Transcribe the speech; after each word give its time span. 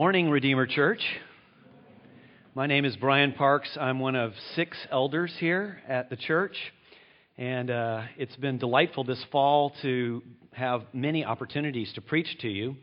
Morning, 0.00 0.30
Redeemer 0.30 0.68
Church. 0.68 1.00
My 2.54 2.68
name 2.68 2.84
is 2.84 2.96
Brian 2.96 3.32
Parks. 3.32 3.76
I'm 3.80 3.98
one 3.98 4.14
of 4.14 4.32
six 4.54 4.78
elders 4.92 5.34
here 5.40 5.80
at 5.88 6.08
the 6.08 6.14
church. 6.14 6.56
And 7.36 7.68
uh, 7.68 8.02
it's 8.16 8.36
been 8.36 8.58
delightful 8.58 9.02
this 9.02 9.20
fall 9.32 9.72
to 9.82 10.22
have 10.52 10.82
many 10.92 11.24
opportunities 11.24 11.92
to 11.94 12.00
preach 12.00 12.28
to 12.42 12.48
you. 12.48 12.76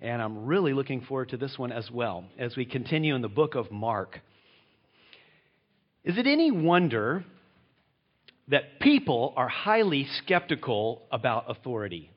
And 0.00 0.22
I'm 0.22 0.46
really 0.46 0.72
looking 0.72 1.00
forward 1.00 1.30
to 1.30 1.36
this 1.36 1.58
one 1.58 1.72
as 1.72 1.90
well 1.90 2.26
as 2.38 2.54
we 2.54 2.64
continue 2.64 3.16
in 3.16 3.22
the 3.22 3.28
book 3.28 3.56
of 3.56 3.72
Mark. 3.72 4.20
Is 6.04 6.16
it 6.16 6.28
any 6.28 6.52
wonder 6.52 7.24
that 8.46 8.78
people 8.78 9.34
are 9.36 9.48
highly 9.48 10.06
skeptical 10.18 11.02
about 11.10 11.50
authority? 11.50 12.12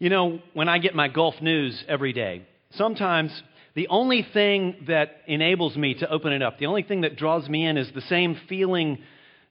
You 0.00 0.10
know, 0.10 0.38
when 0.54 0.68
I 0.68 0.78
get 0.78 0.94
my 0.94 1.08
Gulf 1.08 1.34
News 1.40 1.82
every 1.88 2.12
day, 2.12 2.46
sometimes 2.72 3.30
the 3.74 3.88
only 3.88 4.26
thing 4.32 4.84
that 4.88 5.22
enables 5.26 5.76
me 5.76 5.94
to 5.94 6.10
open 6.10 6.32
it 6.32 6.42
up, 6.42 6.58
the 6.58 6.66
only 6.66 6.82
thing 6.82 7.02
that 7.02 7.16
draws 7.16 7.48
me 7.48 7.66
in 7.66 7.76
is 7.76 7.90
the 7.94 8.00
same 8.02 8.36
feeling 8.48 8.98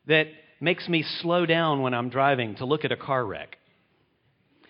that 0.08 0.28
makes 0.60 0.88
me 0.90 1.04
slow 1.22 1.46
down 1.46 1.82
when 1.82 1.94
I'm 1.94 2.10
driving 2.10 2.56
to 2.56 2.66
look 2.66 2.84
at 2.84 2.92
a 2.92 2.98
car 2.98 3.26
wreck. 3.26 3.58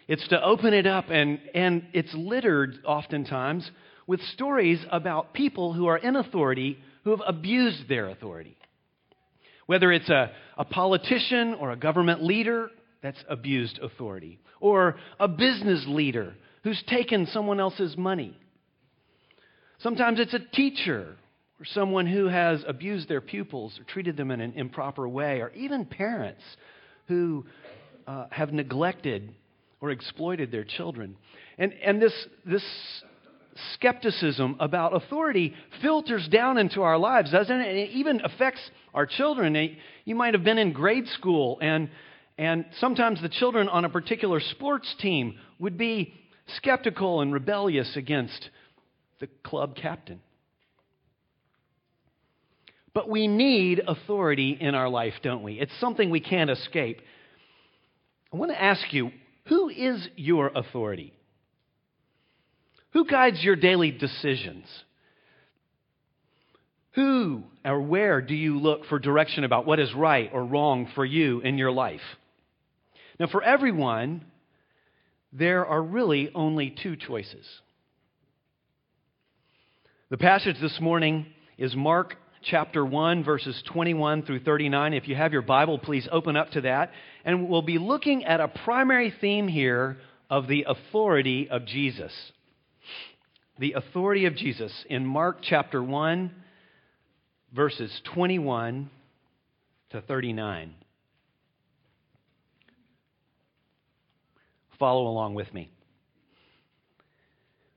It's 0.08 0.28
to 0.30 0.42
open 0.42 0.74
it 0.74 0.88
up, 0.88 1.10
and, 1.10 1.40
and 1.54 1.88
it's 1.94 2.14
littered 2.14 2.76
oftentimes 2.86 3.70
with 4.06 4.22
stories 4.34 4.84
about 4.90 5.34
people 5.34 5.74
who 5.74 5.88
are 5.88 5.98
in 5.98 6.16
authority 6.16 6.78
who 7.04 7.12
have 7.12 7.22
abused 7.26 7.90
their 7.90 8.10
authority. 8.10 8.58
Whether 9.66 9.92
it's 9.92 10.10
a, 10.10 10.32
a 10.58 10.66
politician 10.66 11.56
or 11.56 11.72
a 11.72 11.76
government 11.76 12.24
leader 12.24 12.70
that's 13.02 13.22
abused 13.30 13.80
authority, 13.80 14.40
or 14.60 14.96
a 15.20 15.28
business 15.28 15.86
leader 15.88 16.36
who's 16.68 16.84
taken 16.86 17.26
someone 17.28 17.62
else's 17.62 17.96
money. 17.96 18.38
Sometimes 19.80 20.20
it's 20.20 20.34
a 20.34 20.40
teacher 20.54 21.16
or 21.62 21.66
someone 21.66 22.06
who 22.06 22.28
has 22.28 22.62
abused 22.68 23.08
their 23.08 23.22
pupils 23.22 23.80
or 23.80 23.86
treated 23.86 24.18
them 24.18 24.32
in 24.32 24.42
an 24.42 24.52
improper 24.52 25.08
way, 25.08 25.40
or 25.40 25.50
even 25.52 25.86
parents 25.86 26.42
who 27.08 27.46
uh, 28.06 28.26
have 28.32 28.52
neglected 28.52 29.34
or 29.80 29.92
exploited 29.92 30.52
their 30.52 30.66
children. 30.66 31.16
And, 31.58 31.72
and 31.72 32.02
this, 32.02 32.12
this 32.46 32.66
skepticism 33.76 34.58
about 34.60 34.94
authority 34.94 35.54
filters 35.82 36.28
down 36.28 36.58
into 36.58 36.82
our 36.82 36.98
lives, 36.98 37.32
doesn't 37.32 37.62
it? 37.62 37.70
And 37.70 37.78
it 37.78 37.92
even 37.92 38.20
affects 38.26 38.60
our 38.94 39.06
children. 39.06 39.78
You 40.04 40.16
might 40.16 40.34
have 40.34 40.44
been 40.44 40.58
in 40.58 40.74
grade 40.74 41.08
school 41.08 41.60
and 41.62 41.90
and 42.40 42.66
sometimes 42.80 43.20
the 43.20 43.30
children 43.30 43.68
on 43.68 43.84
a 43.84 43.90
particular 43.90 44.40
sports 44.40 44.94
team 45.00 45.40
would 45.58 45.76
be 45.76 46.14
skeptical 46.56 47.22
and 47.22 47.34
rebellious 47.34 47.96
against 47.96 48.50
the 49.20 49.28
club 49.44 49.76
captain. 49.76 50.22
But 52.94 53.10
we 53.10 53.28
need 53.28 53.82
authority 53.86 54.58
in 54.60 54.74
our 54.74 54.90
life, 54.90 55.14
don't 55.22 55.44
we? 55.44 55.60
It's 55.60 55.80
something 55.80 56.10
we 56.10 56.20
can't 56.20 56.50
escape. 56.50 57.02
I 58.34 58.38
want 58.38 58.52
to 58.52 58.62
ask 58.62 58.92
you 58.92 59.12
who 59.46 59.70
is 59.70 60.08
your 60.16 60.52
authority? 60.54 61.14
Who 62.94 63.06
guides 63.06 63.44
your 63.44 63.56
daily 63.56 63.92
decisions? 63.92 64.66
Who 66.94 67.44
or 67.64 67.80
where 67.80 68.22
do 68.22 68.34
you 68.34 68.60
look 68.60 68.86
for 68.86 68.98
direction 68.98 69.44
about 69.44 69.68
what 69.68 69.80
is 69.80 69.94
right 69.94 70.32
or 70.34 70.44
wrong 70.44 70.90
for 70.96 71.06
you 71.06 71.42
in 71.42 71.60
your 71.60 71.72
life? 71.72 72.02
Now, 73.20 73.28
for 73.28 73.44
everyone, 73.44 74.26
there 75.38 75.66
are 75.66 75.82
really 75.82 76.32
only 76.34 76.76
two 76.82 76.96
choices. 76.96 77.46
The 80.10 80.18
passage 80.18 80.56
this 80.62 80.80
morning 80.80 81.28
is 81.58 81.76
Mark 81.76 82.16
chapter 82.44 82.86
1, 82.86 83.24
verses 83.24 83.62
21 83.68 84.24
through 84.24 84.40
39. 84.40 84.94
If 84.94 85.08
you 85.08 85.16
have 85.16 85.34
your 85.34 85.42
Bible, 85.42 85.80
please 85.80 86.08
open 86.12 86.36
up 86.36 86.52
to 86.52 86.62
that. 86.62 86.92
And 87.26 87.50
we'll 87.50 87.62
be 87.62 87.78
looking 87.78 88.24
at 88.26 88.40
a 88.40 88.48
primary 88.48 89.14
theme 89.22 89.48
here 89.48 89.98
of 90.30 90.48
the 90.48 90.66
authority 90.68 91.50
of 91.50 91.66
Jesus. 91.66 92.14
The 93.60 93.74
authority 93.74 94.26
of 94.26 94.36
Jesus 94.36 94.72
in 94.90 95.06
Mark 95.06 95.40
chapter 95.42 95.84
1, 95.84 96.32
verses 97.54 97.92
21 98.14 98.90
to 99.92 100.02
39. 100.02 100.74
Follow 104.80 105.08
along 105.08 105.36
with 105.36 105.54
me. 105.54 105.70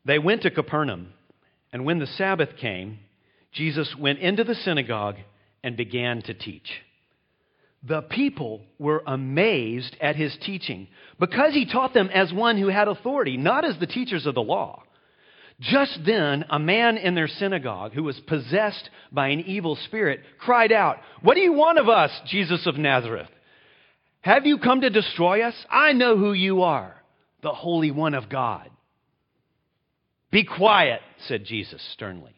They 0.04 0.18
went 0.18 0.42
to 0.42 0.50
Capernaum, 0.50 1.12
and 1.72 1.84
when 1.84 1.98
the 1.98 2.06
Sabbath 2.06 2.56
came, 2.60 2.98
Jesus 3.52 3.94
went 3.98 4.18
into 4.18 4.44
the 4.44 4.54
synagogue 4.54 5.16
and 5.62 5.76
began 5.76 6.22
to 6.22 6.34
teach. 6.34 6.68
The 7.82 8.02
people 8.02 8.62
were 8.78 9.02
amazed 9.06 9.96
at 10.00 10.16
his 10.16 10.36
teaching 10.44 10.88
because 11.18 11.54
he 11.54 11.70
taught 11.70 11.94
them 11.94 12.10
as 12.12 12.32
one 12.32 12.58
who 12.58 12.68
had 12.68 12.88
authority, 12.88 13.36
not 13.36 13.64
as 13.64 13.78
the 13.78 13.86
teachers 13.86 14.26
of 14.26 14.34
the 14.34 14.42
law. 14.42 14.82
Just 15.60 16.00
then, 16.06 16.44
a 16.48 16.58
man 16.58 16.96
in 16.96 17.14
their 17.14 17.28
synagogue 17.28 17.92
who 17.92 18.02
was 18.02 18.18
possessed 18.20 18.88
by 19.12 19.28
an 19.28 19.40
evil 19.40 19.76
spirit 19.76 20.20
cried 20.38 20.72
out, 20.72 20.98
What 21.22 21.34
do 21.34 21.40
you 21.40 21.52
want 21.52 21.78
of 21.78 21.88
us, 21.88 22.10
Jesus 22.26 22.66
of 22.66 22.76
Nazareth? 22.76 23.28
Have 24.22 24.46
you 24.46 24.58
come 24.58 24.82
to 24.82 24.90
destroy 24.90 25.42
us? 25.42 25.54
I 25.70 25.92
know 25.92 26.16
who 26.16 26.32
you 26.32 26.62
are, 26.62 26.94
the 27.42 27.52
Holy 27.52 27.90
One 27.90 28.14
of 28.14 28.28
God. 28.28 28.68
Be 30.30 30.44
quiet, 30.44 31.00
said 31.26 31.44
Jesus 31.44 31.82
sternly. 31.92 32.34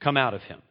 Come 0.00 0.16
out 0.16 0.34
of 0.34 0.42
him. 0.42 0.62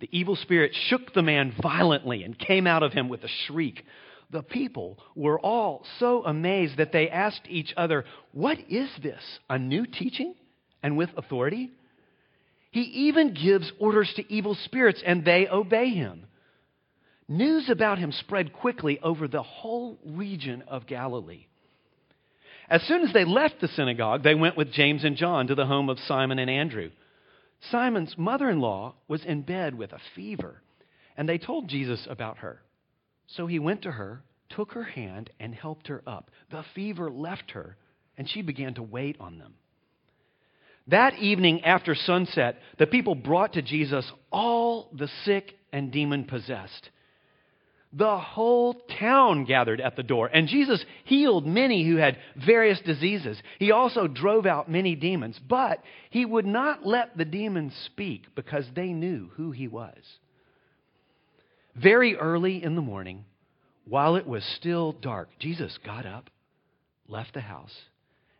The 0.00 0.08
evil 0.12 0.36
spirit 0.36 0.72
shook 0.88 1.14
the 1.14 1.22
man 1.22 1.54
violently 1.60 2.22
and 2.22 2.38
came 2.38 2.66
out 2.66 2.82
of 2.82 2.92
him 2.92 3.08
with 3.08 3.24
a 3.24 3.28
shriek. 3.46 3.82
The 4.30 4.42
people 4.42 4.98
were 5.14 5.40
all 5.40 5.84
so 5.98 6.24
amazed 6.24 6.76
that 6.76 6.92
they 6.92 7.08
asked 7.08 7.48
each 7.48 7.72
other, 7.76 8.04
What 8.32 8.58
is 8.68 8.90
this? 9.02 9.22
A 9.48 9.58
new 9.58 9.86
teaching 9.86 10.34
and 10.82 10.96
with 10.96 11.10
authority? 11.16 11.70
He 12.70 12.82
even 12.82 13.32
gives 13.32 13.72
orders 13.78 14.12
to 14.16 14.32
evil 14.32 14.54
spirits 14.54 15.02
and 15.04 15.24
they 15.24 15.48
obey 15.48 15.90
him. 15.90 16.26
News 17.28 17.68
about 17.68 17.98
him 17.98 18.12
spread 18.12 18.52
quickly 18.52 19.00
over 19.00 19.26
the 19.26 19.42
whole 19.42 19.98
region 20.04 20.62
of 20.68 20.86
Galilee. 20.86 21.46
As 22.68 22.82
soon 22.82 23.02
as 23.02 23.12
they 23.12 23.24
left 23.24 23.60
the 23.60 23.68
synagogue, 23.68 24.22
they 24.22 24.34
went 24.34 24.56
with 24.56 24.72
James 24.72 25.04
and 25.04 25.16
John 25.16 25.48
to 25.48 25.54
the 25.54 25.66
home 25.66 25.88
of 25.88 25.98
Simon 26.00 26.38
and 26.38 26.50
Andrew. 26.50 26.90
Simon's 27.70 28.16
mother 28.16 28.48
in 28.48 28.60
law 28.60 28.94
was 29.08 29.24
in 29.24 29.42
bed 29.42 29.76
with 29.76 29.92
a 29.92 30.00
fever, 30.14 30.62
and 31.16 31.28
they 31.28 31.38
told 31.38 31.68
Jesus 31.68 32.06
about 32.08 32.38
her. 32.38 32.62
So 33.26 33.46
he 33.46 33.58
went 33.58 33.82
to 33.82 33.92
her, 33.92 34.22
took 34.48 34.72
her 34.72 34.84
hand, 34.84 35.30
and 35.40 35.54
helped 35.54 35.88
her 35.88 36.02
up. 36.06 36.30
The 36.50 36.64
fever 36.74 37.10
left 37.10 37.52
her, 37.52 37.76
and 38.16 38.28
she 38.28 38.42
began 38.42 38.74
to 38.74 38.82
wait 38.82 39.16
on 39.18 39.38
them. 39.38 39.54
That 40.88 41.18
evening 41.18 41.64
after 41.64 41.96
sunset, 41.96 42.58
the 42.78 42.86
people 42.86 43.16
brought 43.16 43.54
to 43.54 43.62
Jesus 43.62 44.10
all 44.30 44.90
the 44.92 45.08
sick 45.24 45.54
and 45.72 45.90
demon 45.90 46.24
possessed 46.24 46.90
the 47.96 48.18
whole 48.18 48.74
town 49.00 49.44
gathered 49.44 49.80
at 49.80 49.96
the 49.96 50.02
door. 50.02 50.28
And 50.32 50.48
Jesus 50.48 50.84
healed 51.04 51.46
many 51.46 51.86
who 51.88 51.96
had 51.96 52.18
various 52.36 52.78
diseases. 52.80 53.40
He 53.58 53.70
also 53.70 54.06
drove 54.06 54.44
out 54.44 54.70
many 54.70 54.94
demons, 54.94 55.40
but 55.48 55.82
he 56.10 56.24
would 56.26 56.44
not 56.44 56.84
let 56.84 57.16
the 57.16 57.24
demons 57.24 57.74
speak 57.86 58.26
because 58.34 58.66
they 58.74 58.88
knew 58.88 59.30
who 59.36 59.50
he 59.50 59.66
was. 59.66 59.96
Very 61.74 62.16
early 62.16 62.62
in 62.62 62.74
the 62.74 62.82
morning, 62.82 63.24
while 63.88 64.16
it 64.16 64.26
was 64.26 64.44
still 64.58 64.92
dark, 64.92 65.30
Jesus 65.38 65.78
got 65.84 66.04
up, 66.04 66.28
left 67.08 67.32
the 67.32 67.40
house, 67.40 67.74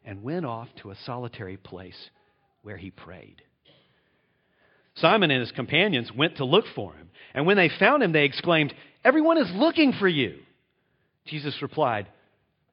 and 0.04 0.22
went 0.22 0.44
off 0.44 0.68
to 0.82 0.90
a 0.90 0.96
solitary 1.06 1.56
place 1.56 2.10
where 2.62 2.76
he 2.76 2.90
prayed. 2.90 3.40
Simon 4.96 5.30
and 5.30 5.40
his 5.40 5.52
companions 5.52 6.10
went 6.10 6.38
to 6.38 6.44
look 6.44 6.64
for 6.74 6.94
him. 6.94 7.10
And 7.34 7.46
when 7.46 7.58
they 7.58 7.70
found 7.78 8.02
him, 8.02 8.12
they 8.12 8.24
exclaimed, 8.24 8.74
Everyone 9.06 9.38
is 9.38 9.48
looking 9.54 9.92
for 9.92 10.08
you. 10.08 10.34
Jesus 11.26 11.62
replied, 11.62 12.08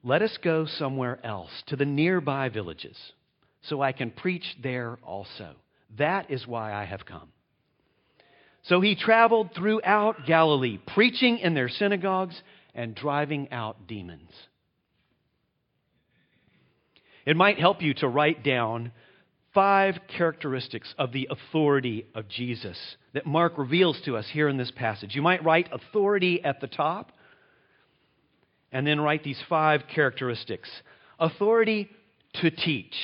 Let 0.04 0.24
us 0.24 0.36
go 0.44 0.66
somewhere 0.66 1.24
else, 1.24 1.52
to 1.68 1.76
the 1.76 1.86
nearby 1.86 2.50
villages, 2.50 2.98
so 3.62 3.84
I 3.84 3.92
can 3.92 4.10
preach 4.10 4.44
there 4.64 4.98
also. 5.04 5.54
That 6.00 6.32
is 6.32 6.48
why 6.48 6.74
I 6.74 6.86
have 6.86 7.06
come. 7.06 7.30
So 8.64 8.82
he 8.82 8.96
traveled 8.96 9.52
throughout 9.54 10.26
Galilee, 10.26 10.80
preaching 10.96 11.38
in 11.38 11.54
their 11.54 11.70
synagogues 11.70 12.42
and 12.74 12.96
driving 12.96 13.52
out 13.52 13.86
demons. 13.86 14.32
It 17.28 17.38
might 17.38 17.60
help 17.60 17.84
you 17.84 17.94
to 17.96 18.08
write 18.08 18.44
down 18.44 18.92
five 19.54 20.00
characteristics 20.18 20.94
of 20.98 21.12
the 21.12 21.28
authority 21.30 22.06
of 22.16 22.28
Jesus 22.28 22.78
that 23.14 23.26
Mark 23.26 23.58
reveals 23.58 24.02
to 24.06 24.18
us 24.18 24.28
here 24.32 24.48
in 24.48 24.58
this 24.58 24.72
passage. 24.72 25.16
You 25.16 25.22
might 25.22 25.44
write 25.44 25.70
authority 25.72 26.44
at 26.44 26.60
the 26.60 26.68
top 26.68 27.12
and 28.72 28.86
then 28.86 29.00
write 29.00 29.24
these 29.24 29.42
five 29.48 29.84
characteristics 29.94 30.70
authority 31.20 31.90
to 32.42 32.50
teach. 32.50 32.96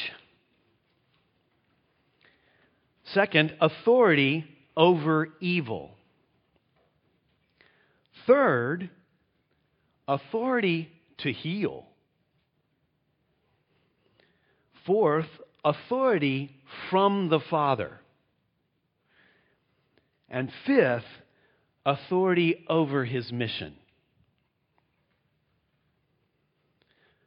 Second, 3.14 3.56
authority 3.62 4.46
over 4.76 5.30
evil. 5.40 5.92
Third, 8.28 8.90
authority 10.08 10.90
to 11.20 11.32
heal. 11.32 11.86
Fourth, 14.86 15.28
authority 15.64 16.56
from 16.90 17.30
the 17.30 17.40
Father. 17.50 18.00
And 20.30 20.52
fifth, 20.66 21.06
authority 21.86 22.66
over 22.70 23.04
his 23.06 23.32
mission. 23.32 23.74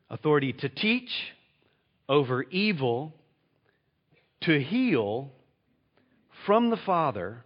Authority 0.09 0.53
to 0.53 0.69
teach, 0.69 1.11
over 2.09 2.43
evil, 2.45 3.15
to 4.43 4.61
heal, 4.61 5.33
from 6.47 6.71
the 6.71 6.77
Father, 6.77 7.45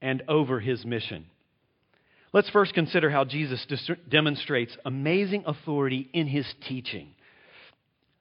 and 0.00 0.22
over 0.28 0.58
his 0.58 0.84
mission. 0.84 1.26
Let's 2.32 2.50
first 2.50 2.74
consider 2.74 3.10
how 3.10 3.24
Jesus 3.24 3.64
demonstrates 4.08 4.76
amazing 4.84 5.44
authority 5.46 6.08
in 6.12 6.26
his 6.26 6.46
teaching. 6.66 7.08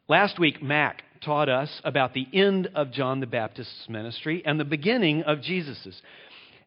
Last 0.07 0.37
week, 0.37 0.61
Mac 0.61 1.03
taught 1.23 1.49
us 1.49 1.81
about 1.83 2.13
the 2.13 2.27
end 2.33 2.69
of 2.75 2.91
John 2.91 3.19
the 3.19 3.27
Baptist's 3.27 3.87
ministry 3.87 4.41
and 4.45 4.59
the 4.59 4.65
beginning 4.65 5.23
of 5.23 5.41
Jesus's. 5.41 6.01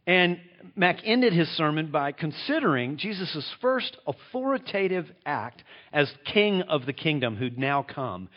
And 0.07 0.39
Mac 0.77 0.99
ended 1.05 1.33
his 1.33 1.49
sermon 1.57 1.91
by 1.91 2.13
considering 2.13 2.99
Jesus' 2.99 3.51
first 3.61 3.97
authoritative 4.07 5.07
act 5.25 5.63
as 5.93 6.13
king 6.33 6.63
of 6.63 6.87
the 6.87 6.93
kingdom 6.93 7.37
who'd 7.37 7.59
now 7.59 7.83
come. 7.83 8.29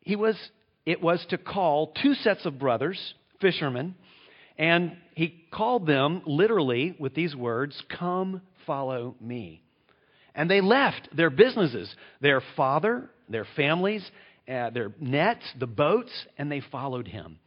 He 0.00 0.16
was, 0.16 0.36
it 0.84 1.02
was 1.02 1.24
to 1.30 1.38
call 1.38 1.94
two 2.02 2.14
sets 2.14 2.44
of 2.44 2.58
brothers, 2.58 3.14
fishermen, 3.40 3.94
and 4.58 4.96
he 5.14 5.42
called 5.50 5.86
them 5.86 6.22
literally 6.26 6.94
with 6.98 7.14
these 7.14 7.34
words 7.34 7.82
Come, 7.98 8.42
follow 8.66 9.16
me. 9.20 9.62
And 10.34 10.50
they 10.50 10.60
left 10.60 11.08
their 11.16 11.30
businesses, 11.30 11.92
their 12.20 12.42
father, 12.56 13.10
their 13.28 13.46
families, 13.56 14.08
uh, 14.50 14.70
their 14.70 14.92
nets, 15.00 15.44
the 15.58 15.66
boats, 15.66 16.10
and 16.38 16.50
they 16.50 16.60
followed 16.60 17.08
him. 17.08 17.38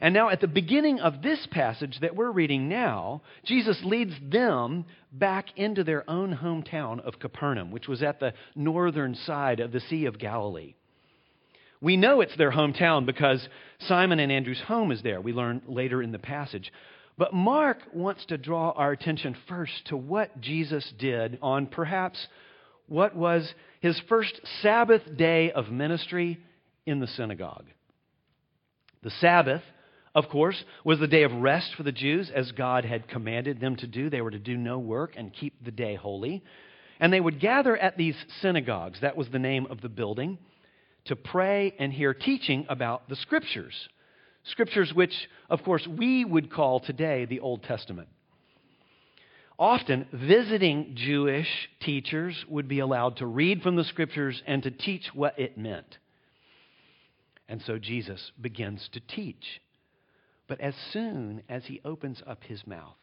And 0.00 0.12
now, 0.12 0.28
at 0.28 0.40
the 0.40 0.48
beginning 0.48 1.00
of 1.00 1.22
this 1.22 1.46
passage 1.50 1.98
that 2.00 2.16
we're 2.16 2.30
reading 2.30 2.68
now, 2.68 3.22
Jesus 3.44 3.80
leads 3.84 4.12
them 4.20 4.84
back 5.12 5.46
into 5.56 5.84
their 5.84 6.08
own 6.10 6.36
hometown 6.36 7.00
of 7.00 7.20
Capernaum, 7.20 7.70
which 7.70 7.88
was 7.88 8.02
at 8.02 8.20
the 8.20 8.34
northern 8.54 9.14
side 9.14 9.60
of 9.60 9.72
the 9.72 9.80
Sea 9.80 10.04
of 10.06 10.18
Galilee. 10.18 10.74
We 11.80 11.96
know 11.96 12.20
it's 12.20 12.36
their 12.36 12.50
hometown 12.50 13.06
because 13.06 13.46
Simon 13.80 14.18
and 14.18 14.32
Andrew's 14.32 14.62
home 14.66 14.90
is 14.90 15.02
there. 15.02 15.20
We 15.20 15.32
learn 15.32 15.62
later 15.66 16.02
in 16.02 16.12
the 16.12 16.18
passage. 16.18 16.72
But 17.16 17.32
Mark 17.32 17.78
wants 17.92 18.24
to 18.26 18.38
draw 18.38 18.70
our 18.70 18.90
attention 18.92 19.36
first 19.48 19.86
to 19.86 19.96
what 19.96 20.40
Jesus 20.40 20.92
did 20.98 21.38
on 21.40 21.66
perhaps 21.66 22.26
what 22.86 23.16
was 23.16 23.52
his 23.80 24.00
first 24.08 24.40
Sabbath 24.62 25.02
day 25.16 25.50
of 25.52 25.70
ministry 25.70 26.38
in 26.86 27.00
the 27.00 27.06
synagogue. 27.06 27.66
The 29.02 29.10
Sabbath, 29.10 29.62
of 30.14 30.28
course, 30.28 30.62
was 30.84 30.98
the 30.98 31.06
day 31.06 31.22
of 31.22 31.32
rest 31.32 31.74
for 31.76 31.82
the 31.82 31.92
Jews 31.92 32.30
as 32.34 32.52
God 32.52 32.84
had 32.84 33.08
commanded 33.08 33.60
them 33.60 33.76
to 33.76 33.86
do. 33.86 34.10
They 34.10 34.20
were 34.20 34.30
to 34.30 34.38
do 34.38 34.56
no 34.56 34.78
work 34.78 35.14
and 35.16 35.32
keep 35.32 35.64
the 35.64 35.70
day 35.70 35.94
holy. 35.94 36.42
And 37.00 37.12
they 37.12 37.20
would 37.20 37.40
gather 37.40 37.76
at 37.76 37.96
these 37.96 38.16
synagogues, 38.40 39.00
that 39.00 39.16
was 39.16 39.28
the 39.28 39.38
name 39.38 39.66
of 39.68 39.80
the 39.80 39.88
building 39.88 40.38
to 41.06 41.16
pray 41.16 41.74
and 41.78 41.92
hear 41.92 42.14
teaching 42.14 42.66
about 42.68 43.08
the 43.08 43.16
Scriptures. 43.16 43.74
Scriptures 44.44 44.92
which, 44.94 45.14
of 45.50 45.62
course, 45.62 45.86
we 45.86 46.24
would 46.24 46.52
call 46.52 46.80
today 46.80 47.24
the 47.24 47.40
Old 47.40 47.62
Testament. 47.62 48.08
Often, 49.58 50.08
visiting 50.12 50.94
Jewish 50.96 51.68
teachers 51.80 52.44
would 52.48 52.66
be 52.66 52.80
allowed 52.80 53.18
to 53.18 53.26
read 53.26 53.62
from 53.62 53.76
the 53.76 53.84
Scriptures 53.84 54.42
and 54.46 54.62
to 54.64 54.70
teach 54.70 55.10
what 55.14 55.38
it 55.38 55.56
meant. 55.56 55.98
And 57.48 57.62
so 57.62 57.78
Jesus 57.78 58.32
begins 58.40 58.88
to 58.92 59.00
teach. 59.00 59.60
But 60.48 60.60
as 60.60 60.74
soon 60.92 61.42
as 61.48 61.64
he 61.66 61.80
opens 61.84 62.22
up 62.26 62.42
his 62.44 62.66
mouth, 62.66 62.96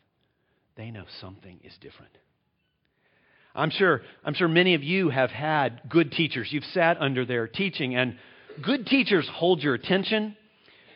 they 0.76 0.92
know 0.92 1.06
something 1.22 1.60
is 1.64 1.78
different. 1.80 2.18
I'm 3.56 3.70
sure, 3.70 4.02
I'm 4.24 4.34
sure 4.34 4.48
many 4.48 4.74
of 4.76 4.84
you 4.84 5.10
have 5.10 5.32
had 5.32 5.82
good 5.90 6.12
teachers. 6.12 6.48
You've 6.52 6.66
sat 6.66 7.02
under 7.02 7.26
their 7.26 7.48
teaching, 7.48 7.96
and 7.96 8.18
good 8.62 8.88
teachers 8.88 9.28
hold 9.28 9.62
your 9.62 9.74
attention. 9.74 10.36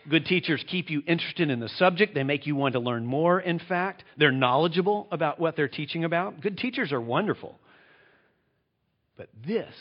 Good 0.09 0.25
teachers 0.25 0.63
keep 0.67 0.89
you 0.89 1.01
interested 1.07 1.49
in 1.49 1.59
the 1.59 1.69
subject. 1.69 2.13
They 2.13 2.23
make 2.23 2.45
you 2.45 2.55
want 2.55 2.73
to 2.73 2.79
learn 2.79 3.05
more, 3.05 3.39
in 3.39 3.59
fact. 3.59 4.03
They're 4.17 4.31
knowledgeable 4.31 5.07
about 5.11 5.39
what 5.39 5.55
they're 5.55 5.67
teaching 5.67 6.03
about. 6.03 6.41
Good 6.41 6.57
teachers 6.57 6.91
are 6.91 7.01
wonderful. 7.01 7.57
But 9.17 9.29
this 9.45 9.73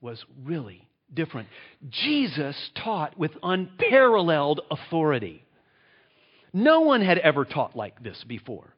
was 0.00 0.22
really 0.44 0.86
different. 1.14 1.48
Jesus 1.88 2.56
taught 2.82 3.18
with 3.18 3.32
unparalleled 3.42 4.60
authority. 4.70 5.44
No 6.52 6.80
one 6.80 7.00
had 7.00 7.18
ever 7.18 7.44
taught 7.44 7.74
like 7.74 8.02
this 8.02 8.22
before. 8.28 8.74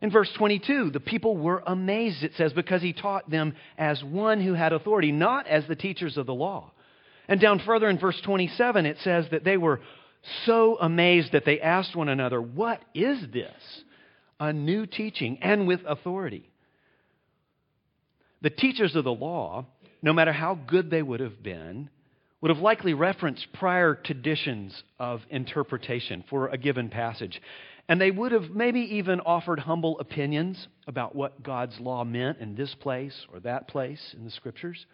In 0.00 0.10
verse 0.10 0.30
22, 0.38 0.90
the 0.90 1.00
people 1.00 1.36
were 1.36 1.62
amazed, 1.66 2.22
it 2.22 2.32
says, 2.36 2.52
because 2.52 2.80
he 2.80 2.92
taught 2.92 3.28
them 3.28 3.54
as 3.76 4.02
one 4.02 4.40
who 4.40 4.54
had 4.54 4.72
authority, 4.72 5.10
not 5.10 5.46
as 5.48 5.66
the 5.66 5.74
teachers 5.74 6.16
of 6.16 6.26
the 6.26 6.34
law. 6.34 6.70
And 7.26 7.40
down 7.40 7.58
further 7.58 7.88
in 7.88 7.98
verse 7.98 8.18
27, 8.24 8.86
it 8.86 8.96
says 9.02 9.26
that 9.32 9.44
they 9.44 9.56
were 9.56 9.80
so 10.46 10.78
amazed 10.80 11.32
that 11.32 11.44
they 11.44 11.60
asked 11.60 11.96
one 11.96 12.08
another, 12.08 12.40
What 12.40 12.80
is 12.94 13.18
this? 13.32 13.82
A 14.40 14.52
new 14.52 14.86
teaching 14.86 15.38
and 15.42 15.66
with 15.66 15.80
authority. 15.86 16.50
The 18.40 18.50
teachers 18.50 18.94
of 18.94 19.04
the 19.04 19.12
law, 19.12 19.66
no 20.00 20.12
matter 20.12 20.32
how 20.32 20.54
good 20.54 20.90
they 20.90 21.02
would 21.02 21.20
have 21.20 21.42
been, 21.42 21.90
would 22.40 22.50
have 22.50 22.62
likely 22.62 22.94
referenced 22.94 23.52
prior 23.52 23.96
traditions 23.96 24.80
of 24.98 25.20
interpretation 25.28 26.22
for 26.30 26.48
a 26.48 26.58
given 26.58 26.88
passage. 26.88 27.40
And 27.88 28.00
they 28.00 28.10
would 28.10 28.32
have 28.32 28.50
maybe 28.50 28.80
even 28.80 29.20
offered 29.20 29.58
humble 29.58 29.98
opinions 29.98 30.68
about 30.86 31.16
what 31.16 31.42
God's 31.42 31.80
law 31.80 32.04
meant 32.04 32.38
in 32.38 32.54
this 32.54 32.74
place 32.80 33.26
or 33.32 33.40
that 33.40 33.66
place 33.66 34.14
in 34.16 34.24
the 34.24 34.30
scriptures. 34.30 34.86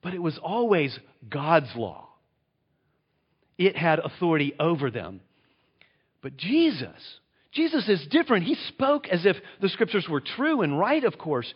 But 0.00 0.14
it 0.14 0.22
was 0.22 0.38
always 0.38 0.98
God's 1.28 1.74
law, 1.76 2.08
it 3.58 3.76
had 3.76 3.98
authority 3.98 4.54
over 4.58 4.90
them. 4.90 5.20
But 6.22 6.36
Jesus, 6.36 6.96
Jesus 7.52 7.88
is 7.88 8.06
different. 8.10 8.46
He 8.46 8.54
spoke 8.68 9.08
as 9.08 9.26
if 9.26 9.36
the 9.60 9.68
scriptures 9.68 10.08
were 10.08 10.20
true 10.20 10.62
and 10.62 10.78
right, 10.78 11.04
of 11.04 11.18
course, 11.18 11.52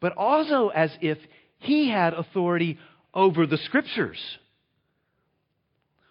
but 0.00 0.16
also 0.16 0.68
as 0.68 0.90
if 1.00 1.18
he 1.58 1.90
had 1.90 2.14
authority 2.14 2.78
over 3.12 3.46
the 3.46 3.58
scriptures. 3.58 4.18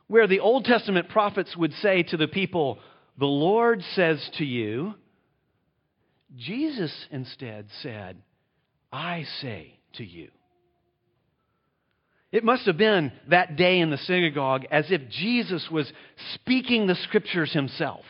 Where 0.07 0.27
the 0.27 0.39
Old 0.39 0.65
Testament 0.65 1.09
prophets 1.09 1.55
would 1.55 1.73
say 1.73 2.03
to 2.03 2.17
the 2.17 2.27
people, 2.27 2.79
the 3.17 3.25
Lord 3.25 3.83
says 3.95 4.27
to 4.37 4.45
you, 4.45 4.95
Jesus 6.35 6.93
instead 7.11 7.67
said, 7.81 8.17
I 8.91 9.25
say 9.41 9.79
to 9.93 10.03
you. 10.03 10.29
It 12.31 12.43
must 12.43 12.65
have 12.65 12.77
been 12.77 13.11
that 13.29 13.55
day 13.55 13.79
in 13.79 13.89
the 13.89 13.97
synagogue 13.97 14.65
as 14.71 14.91
if 14.91 15.09
Jesus 15.09 15.67
was 15.71 15.91
speaking 16.35 16.85
the 16.85 16.95
scriptures 16.95 17.51
himself. 17.51 18.05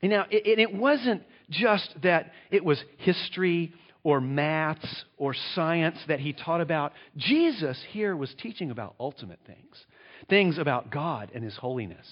And 0.00 0.12
now, 0.12 0.26
it, 0.30 0.58
it 0.58 0.74
wasn't 0.74 1.22
just 1.50 1.88
that 2.02 2.30
it 2.50 2.64
was 2.64 2.82
history 2.98 3.72
or 4.02 4.20
maths 4.20 5.04
or 5.16 5.34
science 5.54 5.98
that 6.08 6.20
he 6.20 6.32
taught 6.32 6.60
about. 6.60 6.92
Jesus 7.16 7.82
here 7.90 8.14
was 8.14 8.32
teaching 8.40 8.70
about 8.70 8.94
ultimate 9.00 9.40
things, 9.46 9.84
things 10.28 10.58
about 10.58 10.90
God 10.90 11.30
and 11.34 11.42
his 11.42 11.56
holiness. 11.56 12.06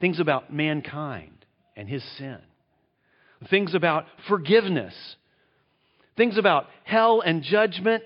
Things 0.00 0.18
about 0.18 0.52
mankind 0.52 1.46
and 1.76 1.88
his 1.88 2.02
sin, 2.18 2.38
things 3.48 3.72
about 3.72 4.06
forgiveness, 4.28 4.94
things 6.16 6.36
about 6.36 6.66
hell 6.82 7.20
and 7.20 7.40
judgment, 7.44 8.02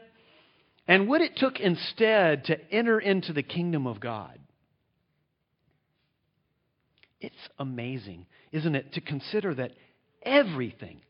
and 0.88 1.08
what 1.08 1.20
it 1.20 1.36
took 1.36 1.58
instead 1.60 2.44
to 2.44 2.72
enter 2.72 2.98
into 2.98 3.32
the 3.32 3.42
kingdom 3.42 3.86
of 3.86 4.00
God. 4.00 4.38
It's 7.20 7.34
amazing, 7.58 8.26
isn't 8.52 8.74
it, 8.74 8.92
to 8.92 9.00
consider 9.00 9.54
that 9.54 9.72
everything, 10.22 11.00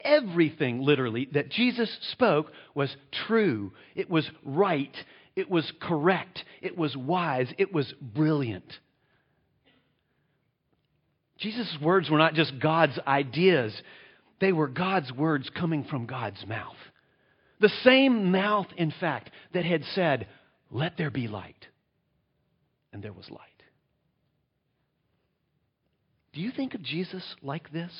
everything 0.00 0.80
literally 0.80 1.28
that 1.32 1.50
Jesus 1.50 1.96
spoke 2.12 2.50
was 2.74 2.94
true, 3.26 3.72
it 3.94 4.10
was 4.10 4.28
right, 4.44 4.94
it 5.36 5.48
was 5.48 5.70
correct, 5.80 6.44
it 6.60 6.76
was 6.76 6.96
wise, 6.96 7.48
it 7.56 7.72
was 7.72 7.92
brilliant. 8.00 8.78
Jesus' 11.38 11.78
words 11.80 12.10
were 12.10 12.18
not 12.18 12.34
just 12.34 12.58
God's 12.58 12.98
ideas, 13.06 13.72
they 14.40 14.52
were 14.52 14.68
God's 14.68 15.12
words 15.12 15.48
coming 15.56 15.84
from 15.84 16.06
God's 16.06 16.44
mouth. 16.46 16.76
The 17.60 17.70
same 17.82 18.30
mouth, 18.30 18.68
in 18.76 18.92
fact, 19.00 19.30
that 19.52 19.64
had 19.64 19.84
said, 19.94 20.28
Let 20.70 20.96
there 20.96 21.10
be 21.10 21.28
light. 21.28 21.66
And 22.92 23.02
there 23.02 23.12
was 23.12 23.30
light. 23.30 23.40
Do 26.32 26.40
you 26.40 26.50
think 26.52 26.74
of 26.74 26.82
Jesus 26.82 27.24
like 27.42 27.72
this? 27.72 27.92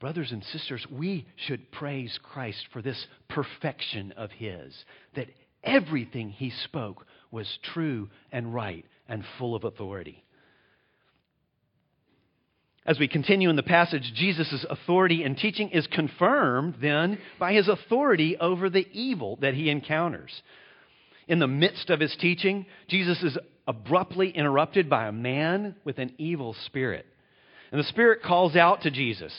Brothers 0.00 0.32
and 0.32 0.44
sisters, 0.44 0.86
we 0.90 1.26
should 1.36 1.72
praise 1.72 2.18
Christ 2.22 2.66
for 2.72 2.82
this 2.82 3.06
perfection 3.28 4.12
of 4.12 4.30
His, 4.30 4.74
that 5.14 5.28
everything 5.62 6.30
He 6.30 6.50
spoke 6.64 7.06
was 7.30 7.58
true 7.72 8.08
and 8.30 8.52
right 8.52 8.84
and 9.08 9.24
full 9.38 9.54
of 9.54 9.64
authority. 9.64 10.22
As 12.86 13.00
we 13.00 13.08
continue 13.08 13.50
in 13.50 13.56
the 13.56 13.64
passage, 13.64 14.12
Jesus' 14.14 14.64
authority 14.70 15.24
and 15.24 15.36
teaching 15.36 15.70
is 15.70 15.88
confirmed 15.88 16.76
then 16.80 17.18
by 17.38 17.52
his 17.52 17.66
authority 17.68 18.36
over 18.38 18.70
the 18.70 18.86
evil 18.92 19.36
that 19.40 19.54
he 19.54 19.68
encounters. 19.68 20.30
In 21.26 21.40
the 21.40 21.48
midst 21.48 21.90
of 21.90 21.98
his 21.98 22.14
teaching, 22.20 22.64
Jesus 22.86 23.20
is 23.24 23.36
abruptly 23.66 24.30
interrupted 24.30 24.88
by 24.88 25.08
a 25.08 25.12
man 25.12 25.74
with 25.84 25.98
an 25.98 26.12
evil 26.18 26.54
spirit. 26.66 27.04
And 27.72 27.80
the 27.80 27.88
spirit 27.88 28.22
calls 28.22 28.54
out 28.54 28.82
to 28.82 28.92
Jesus, 28.92 29.32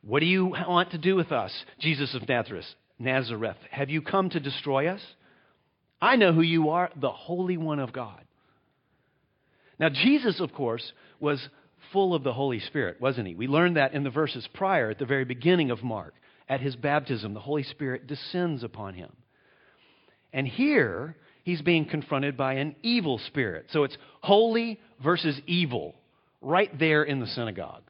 What 0.00 0.20
do 0.20 0.26
you 0.26 0.46
want 0.46 0.92
to 0.92 0.98
do 0.98 1.14
with 1.16 1.32
us, 1.32 1.52
Jesus 1.78 2.14
of 2.14 2.26
Nazareth? 2.26 2.64
Nazareth, 2.98 3.58
have 3.70 3.90
you 3.90 4.00
come 4.00 4.30
to 4.30 4.40
destroy 4.40 4.88
us? 4.88 5.02
I 6.00 6.16
know 6.16 6.32
who 6.32 6.40
you 6.40 6.70
are, 6.70 6.90
the 6.96 7.10
Holy 7.10 7.58
One 7.58 7.78
of 7.78 7.92
God. 7.92 8.22
Now, 9.78 9.90
Jesus, 9.90 10.40
of 10.40 10.54
course, 10.54 10.92
was 11.20 11.46
full 11.92 12.14
of 12.14 12.22
the 12.22 12.32
Holy 12.32 12.60
Spirit, 12.60 13.00
wasn't 13.00 13.28
he? 13.28 13.34
We 13.34 13.46
learned 13.46 13.76
that 13.76 13.94
in 13.94 14.04
the 14.04 14.10
verses 14.10 14.48
prior 14.54 14.90
at 14.90 14.98
the 14.98 15.06
very 15.06 15.24
beginning 15.24 15.70
of 15.70 15.82
Mark. 15.82 16.14
At 16.48 16.60
his 16.60 16.76
baptism, 16.76 17.34
the 17.34 17.40
Holy 17.40 17.64
Spirit 17.64 18.06
descends 18.06 18.62
upon 18.62 18.94
him. 18.94 19.10
And 20.32 20.46
here, 20.46 21.16
he's 21.42 21.62
being 21.62 21.86
confronted 21.86 22.36
by 22.36 22.54
an 22.54 22.76
evil 22.82 23.18
spirit. 23.18 23.66
So 23.70 23.84
it's 23.84 23.96
holy 24.20 24.80
versus 25.02 25.40
evil 25.46 25.94
right 26.40 26.76
there 26.78 27.02
in 27.02 27.20
the 27.20 27.26
synagogue. 27.26 27.82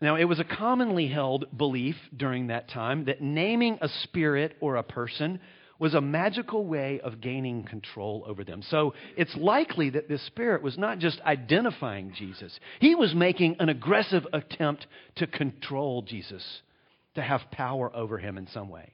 Now, 0.00 0.16
it 0.16 0.24
was 0.24 0.38
a 0.38 0.44
commonly 0.44 1.08
held 1.08 1.46
belief 1.56 1.96
during 2.14 2.48
that 2.48 2.68
time 2.68 3.06
that 3.06 3.22
naming 3.22 3.78
a 3.80 3.88
spirit 4.02 4.56
or 4.60 4.76
a 4.76 4.82
person 4.82 5.40
was 5.78 5.94
a 5.94 6.00
magical 6.00 6.64
way 6.66 7.00
of 7.00 7.20
gaining 7.20 7.64
control 7.64 8.24
over 8.26 8.44
them. 8.44 8.62
So 8.62 8.94
it's 9.16 9.34
likely 9.36 9.90
that 9.90 10.08
this 10.08 10.24
spirit 10.26 10.62
was 10.62 10.78
not 10.78 10.98
just 10.98 11.20
identifying 11.20 12.12
Jesus, 12.16 12.58
he 12.80 12.94
was 12.94 13.14
making 13.14 13.56
an 13.58 13.68
aggressive 13.68 14.26
attempt 14.32 14.86
to 15.16 15.26
control 15.26 16.02
Jesus, 16.02 16.44
to 17.14 17.22
have 17.22 17.42
power 17.50 17.94
over 17.94 18.18
him 18.18 18.38
in 18.38 18.46
some 18.48 18.68
way. 18.68 18.92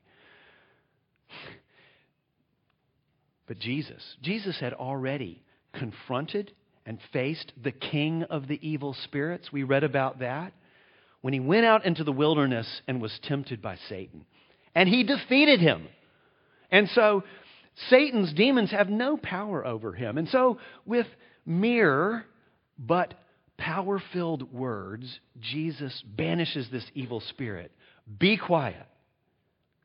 But 3.47 3.59
Jesus, 3.59 4.03
Jesus 4.23 4.59
had 4.61 4.73
already 4.73 5.43
confronted 5.75 6.53
and 6.87 6.99
faced 7.13 7.53
the 7.63 7.73
king 7.73 8.25
of 8.25 8.49
the 8.49 8.59
evil 8.67 8.95
spirits. 9.05 9.53
We 9.53 9.63
read 9.63 9.85
about 9.85 10.21
that 10.21 10.53
when 11.21 11.33
he 11.33 11.41
went 11.41 11.65
out 11.65 11.85
into 11.85 12.05
the 12.05 12.13
wilderness 12.13 12.83
and 12.87 13.01
was 13.01 13.19
tempted 13.23 13.63
by 13.63 13.77
Satan. 13.89 14.25
And 14.75 14.89
he 14.89 15.05
defeated 15.05 15.61
him. 15.61 15.87
And 16.73 16.89
so 16.89 17.23
Satan's 17.91 18.33
demons 18.33 18.71
have 18.73 18.89
no 18.89 19.17
power 19.17 19.65
over 19.65 19.93
him. 19.93 20.19
And 20.19 20.29
so, 20.29 20.59
with 20.85 21.07
mere 21.47 22.25
but 22.79 23.15
power 23.59 24.03
filled 24.13 24.53
words, 24.53 25.21
Jesus 25.41 26.03
banishes 26.17 26.69
this 26.73 26.85
evil 26.95 27.21
spirit. 27.21 27.71
Be 28.19 28.37
quiet. 28.37 28.87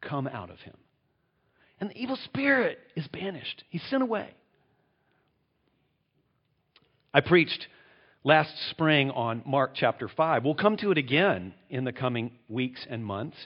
Come 0.01 0.27
out 0.27 0.50
of 0.50 0.60
him. 0.60 0.75
And 1.79 1.91
the 1.91 2.01
evil 2.01 2.17
spirit 2.25 2.79
is 2.96 3.08
banished, 3.08 3.63
he's 3.70 3.84
sent 3.89 4.01
away. 4.01 4.29
I 7.13 7.22
preached 7.22 7.67
last 8.24 8.51
spring 8.70 9.12
on 9.12 9.41
Mark 9.46 9.72
chapter 9.75 10.08
5. 10.08 10.44
We'll 10.44 10.56
come 10.56 10.77
to 10.77 10.91
it 10.91 10.98
again 10.98 11.53
in 11.70 11.84
the 11.84 11.91
coming 11.91 12.32
weeks 12.48 12.86
and 12.89 13.06
months. 13.06 13.38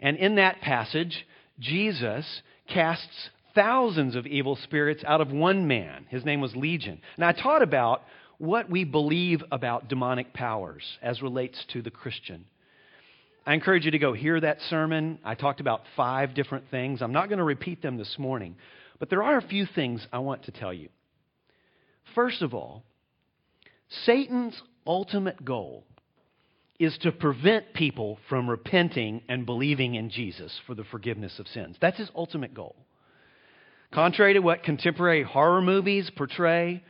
And 0.00 0.16
in 0.16 0.36
that 0.36 0.60
passage, 0.60 1.26
Jesus 1.58 2.42
casts 2.68 3.30
thousands 3.54 4.16
of 4.16 4.26
evil 4.26 4.56
spirits 4.56 5.04
out 5.06 5.20
of 5.20 5.30
one 5.30 5.66
man. 5.66 6.06
His 6.08 6.24
name 6.24 6.40
was 6.40 6.56
Legion. 6.56 7.00
And 7.16 7.24
I 7.24 7.32
taught 7.32 7.62
about 7.62 8.02
what 8.38 8.70
we 8.70 8.84
believe 8.84 9.42
about 9.52 9.88
demonic 9.88 10.32
powers 10.32 10.82
as 11.02 11.22
relates 11.22 11.64
to 11.72 11.82
the 11.82 11.90
Christian. 11.90 12.44
I 13.46 13.54
encourage 13.54 13.84
you 13.84 13.90
to 13.90 13.98
go 13.98 14.12
hear 14.12 14.40
that 14.40 14.60
sermon. 14.70 15.18
I 15.24 15.34
talked 15.34 15.60
about 15.60 15.82
five 15.96 16.34
different 16.34 16.64
things. 16.70 17.02
I'm 17.02 17.12
not 17.12 17.28
going 17.28 17.38
to 17.38 17.44
repeat 17.44 17.82
them 17.82 17.98
this 17.98 18.16
morning, 18.18 18.56
but 18.98 19.10
there 19.10 19.22
are 19.22 19.36
a 19.36 19.46
few 19.46 19.66
things 19.66 20.06
I 20.12 20.20
want 20.20 20.44
to 20.44 20.52
tell 20.52 20.72
you. 20.72 20.88
First 22.14 22.42
of 22.42 22.54
all, 22.54 22.84
Satan's 24.04 24.60
ultimate 24.86 25.44
goal 25.44 25.84
is 26.82 26.96
to 26.98 27.12
prevent 27.12 27.74
people 27.74 28.18
from 28.28 28.48
repenting 28.48 29.22
and 29.28 29.46
believing 29.46 29.94
in 29.94 30.10
Jesus 30.10 30.58
for 30.66 30.74
the 30.74 30.84
forgiveness 30.84 31.38
of 31.38 31.46
sins. 31.48 31.76
That's 31.80 31.98
his 31.98 32.10
ultimate 32.14 32.54
goal. 32.54 32.74
Contrary 33.92 34.34
to 34.34 34.40
what 34.40 34.62
contemporary 34.62 35.22
horror 35.22 35.60
movies 35.60 36.10
portray, 36.16 36.82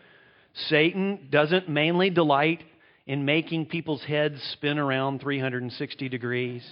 Satan 0.68 1.28
doesn't 1.30 1.68
mainly 1.68 2.10
delight 2.10 2.62
in 3.06 3.24
making 3.24 3.66
people's 3.66 4.02
heads 4.04 4.40
spin 4.52 4.78
around 4.78 5.20
360 5.20 6.08
degrees. 6.08 6.64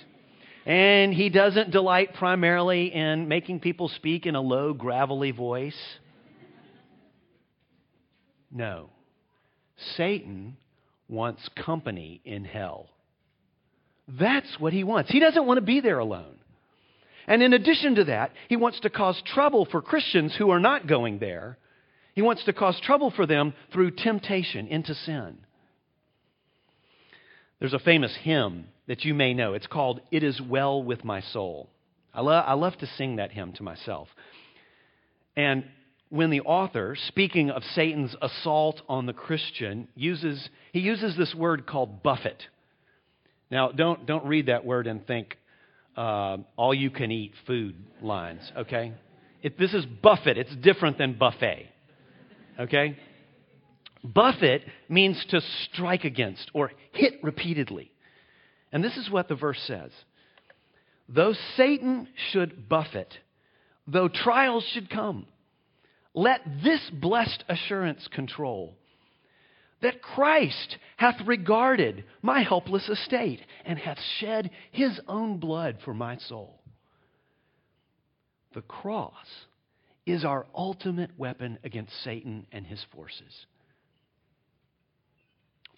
And 0.65 1.13
he 1.13 1.31
doesn't 1.31 1.71
delight 1.73 2.15
primarily 2.15 2.95
in 2.95 3.29
making 3.29 3.61
people 3.61 3.89
speak 3.89 4.27
in 4.27 4.35
a 4.35 4.41
low, 4.41 4.73
gravelly 4.73 5.33
voice. 5.33 5.79
No. 8.53 8.91
Satan 9.97 10.57
wants 11.09 11.49
company 11.57 12.21
in 12.25 12.45
hell. 12.45 12.89
That's 14.19 14.59
what 14.59 14.73
he 14.73 14.85
wants. 14.85 15.11
He 15.11 15.21
doesn't 15.21 15.47
want 15.47 15.59
to 15.59 15.65
be 15.65 15.81
there 15.81 15.99
alone. 15.99 16.37
And 17.27 17.43
in 17.43 17.53
addition 17.53 17.95
to 17.97 18.05
that, 18.05 18.33
he 18.49 18.57
wants 18.57 18.81
to 18.81 18.91
cause 18.91 19.21
trouble 19.25 19.67
for 19.71 19.81
Christians 19.81 20.35
who 20.37 20.51
are 20.51 20.59
not 20.59 20.87
going 20.87 21.19
there. 21.19 21.59
He 22.15 22.23
wants 22.23 22.45
to 22.45 22.53
cause 22.53 22.81
trouble 22.83 23.13
for 23.15 23.27
them 23.27 23.55
through 23.73 23.93
temptation 23.93 24.67
into 24.67 24.95
sin. 24.95 25.39
There's 27.61 27.73
a 27.73 27.79
famous 27.79 28.17
hymn 28.23 28.67
that 28.89 29.05
you 29.05 29.15
may 29.15 29.35
know. 29.35 29.55
It's 29.55 29.67
called 29.67 30.01
It 30.11 30.25
Is 30.25 30.41
Well 30.41 30.83
With 30.83 31.05
My 31.05 31.21
Soul. 31.21 31.69
I, 32.13 32.23
lo- 32.23 32.33
I 32.33 32.55
love 32.55 32.77
to 32.79 32.87
sing 32.87 33.17
that 33.17 33.31
hymn 33.31 33.53
to 33.55 33.63
myself. 33.63 34.09
And 35.37 35.65
when 36.09 36.31
the 36.31 36.41
author, 36.41 36.97
speaking 37.07 37.51
of 37.51 37.63
Satan's 37.75 38.17
assault 38.21 38.83
on 38.89 39.07
the 39.07 39.13
Christian, 39.13 39.87
uses, 39.95 40.49
he 40.73 40.81
uses 40.81 41.17
this 41.17 41.35
word 41.35 41.67
called 41.67 42.03
buffet. 42.03 42.43
Now, 43.51 43.71
don't, 43.73 44.07
don't 44.07 44.25
read 44.27 44.47
that 44.47 44.65
word 44.65 44.87
and 44.87 45.07
think 45.07 45.37
uh, 45.97 46.39
all 46.57 46.73
you 46.73 46.91
can 46.91 47.11
eat 47.11 47.33
food 47.47 47.75
lines, 48.01 48.41
okay? 48.57 48.93
It, 49.43 49.59
this 49.59 49.75
is 49.75 49.85
buffet. 49.85 50.39
It's 50.39 50.55
different 50.57 50.99
than 50.99 51.15
buffet, 51.19 51.69
okay? 52.61 52.97
Buffet 54.05 54.65
means 54.89 55.23
to 55.31 55.41
strike 55.65 56.05
against 56.05 56.51
or 56.55 56.71
hit 56.93 57.15
repeatedly. 57.23 57.91
And 58.73 58.85
this 58.85 58.97
is 58.97 59.11
what 59.11 59.29
the 59.29 59.35
verse 59.35 59.61
says 59.67 59.91
Though 61.09 61.35
Satan 61.57 62.09
should 62.31 62.69
buffet, 62.69 63.09
though 63.87 64.09
trials 64.09 64.65
should 64.73 64.89
come, 64.89 65.27
let 66.15 66.41
this 66.63 66.81
blessed 66.93 67.45
assurance 67.49 68.09
control 68.13 68.77
that 69.83 70.03
Christ 70.03 70.77
hath 70.97 71.17
regarded 71.27 72.05
my 72.23 72.43
helpless 72.43 72.89
estate 72.89 73.41
and 73.65 73.79
hath 73.79 73.99
shed 74.19 74.51
his 74.73 75.01
own 75.09 75.39
blood 75.39 75.79
for 75.85 75.95
my 75.95 76.17
soul. 76.19 76.61
The 78.55 78.63
cross 78.63 79.15
is 80.07 80.25
our 80.25 80.47
ultimate 80.55 81.11
weapon 81.19 81.59
against 81.65 81.93
Satan 82.03 82.47
and 82.53 82.67
his 82.67 82.85
forces. 82.93 83.47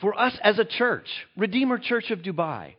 For 0.01 0.19
us 0.19 0.37
as 0.43 0.59
a 0.59 0.65
church, 0.65 1.07
Redeemer 1.37 1.79
Church 1.79 2.11
of 2.11 2.21
Dubai, 2.21 2.75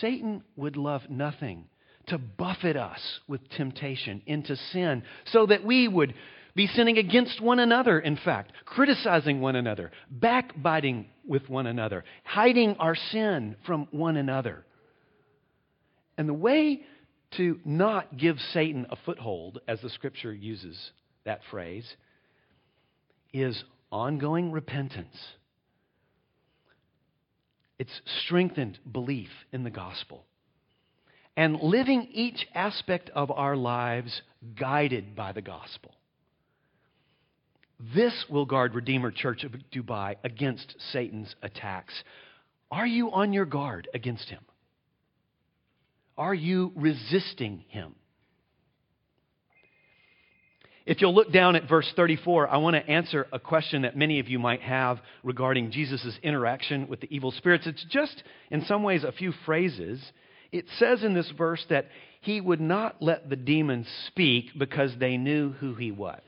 Satan 0.00 0.42
would 0.56 0.76
love 0.76 1.08
nothing 1.08 1.68
to 2.08 2.18
buffet 2.18 2.76
us 2.76 3.20
with 3.26 3.48
temptation 3.50 4.22
into 4.26 4.56
sin 4.56 5.02
so 5.26 5.46
that 5.46 5.64
we 5.64 5.88
would 5.88 6.14
be 6.56 6.66
sinning 6.68 6.96
against 6.96 7.40
one 7.40 7.58
another, 7.58 8.00
in 8.00 8.16
fact, 8.16 8.50
criticizing 8.64 9.42
one 9.42 9.56
another, 9.56 9.92
backbiting 10.10 11.06
with 11.26 11.46
one 11.50 11.66
another, 11.66 12.02
hiding 12.24 12.76
our 12.78 12.96
sin 12.96 13.56
from 13.66 13.86
one 13.90 14.16
another. 14.16 14.64
And 16.16 16.26
the 16.26 16.34
way 16.34 16.82
to 17.36 17.60
not 17.66 18.16
give 18.16 18.38
Satan 18.54 18.86
a 18.88 18.96
foothold, 19.04 19.60
as 19.68 19.82
the 19.82 19.90
scripture 19.90 20.32
uses 20.32 20.92
that 21.26 21.40
phrase, 21.50 21.86
is 23.34 23.62
ongoing 23.92 24.50
repentance. 24.50 25.14
It's 27.78 28.00
strengthened 28.24 28.78
belief 28.90 29.28
in 29.52 29.62
the 29.62 29.70
gospel. 29.70 30.24
And 31.36 31.60
living 31.60 32.08
each 32.12 32.46
aspect 32.54 33.10
of 33.10 33.30
our 33.30 33.56
lives 33.56 34.22
guided 34.58 35.14
by 35.14 35.32
the 35.32 35.42
gospel. 35.42 35.92
This 37.78 38.24
will 38.30 38.46
guard 38.46 38.74
Redeemer 38.74 39.10
Church 39.10 39.44
of 39.44 39.52
Dubai 39.72 40.16
against 40.24 40.76
Satan's 40.92 41.34
attacks. 41.42 41.92
Are 42.70 42.86
you 42.86 43.10
on 43.10 43.32
your 43.32 43.44
guard 43.44 43.88
against 43.92 44.28
him? 44.28 44.42
Are 46.16 46.34
you 46.34 46.72
resisting 46.74 47.64
him? 47.68 47.94
If 50.86 51.00
you'll 51.00 51.14
look 51.14 51.32
down 51.32 51.56
at 51.56 51.68
verse 51.68 51.92
34, 51.96 52.48
I 52.48 52.58
want 52.58 52.76
to 52.76 52.90
answer 52.90 53.26
a 53.32 53.40
question 53.40 53.82
that 53.82 53.96
many 53.96 54.20
of 54.20 54.28
you 54.28 54.38
might 54.38 54.62
have 54.62 55.00
regarding 55.24 55.72
Jesus' 55.72 56.16
interaction 56.22 56.86
with 56.86 57.00
the 57.00 57.14
evil 57.14 57.32
spirits. 57.32 57.66
It's 57.66 57.84
just, 57.90 58.22
in 58.50 58.64
some 58.64 58.84
ways, 58.84 59.02
a 59.02 59.10
few 59.10 59.32
phrases. 59.44 60.00
It 60.52 60.66
says 60.78 61.02
in 61.02 61.12
this 61.12 61.30
verse 61.36 61.64
that 61.70 61.88
he 62.20 62.40
would 62.40 62.60
not 62.60 63.02
let 63.02 63.28
the 63.28 63.36
demons 63.36 63.88
speak 64.06 64.50
because 64.56 64.92
they 64.98 65.16
knew 65.16 65.50
who 65.52 65.74
he 65.74 65.90
was. 65.90 66.22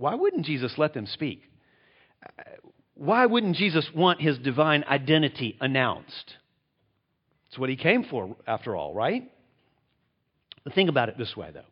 Why 0.00 0.14
wouldn't 0.14 0.46
Jesus 0.46 0.72
let 0.78 0.94
them 0.94 1.04
speak? 1.04 1.42
Why 2.94 3.26
wouldn't 3.26 3.56
Jesus 3.56 3.86
want 3.94 4.18
his 4.18 4.38
divine 4.38 4.82
identity 4.84 5.58
announced? 5.60 6.36
It's 7.48 7.58
what 7.58 7.68
he 7.68 7.76
came 7.76 8.04
for, 8.04 8.34
after 8.46 8.74
all, 8.74 8.94
right? 8.94 9.30
Think 10.74 10.88
about 10.88 11.10
it 11.10 11.18
this 11.18 11.36
way, 11.36 11.50
though. 11.52 11.68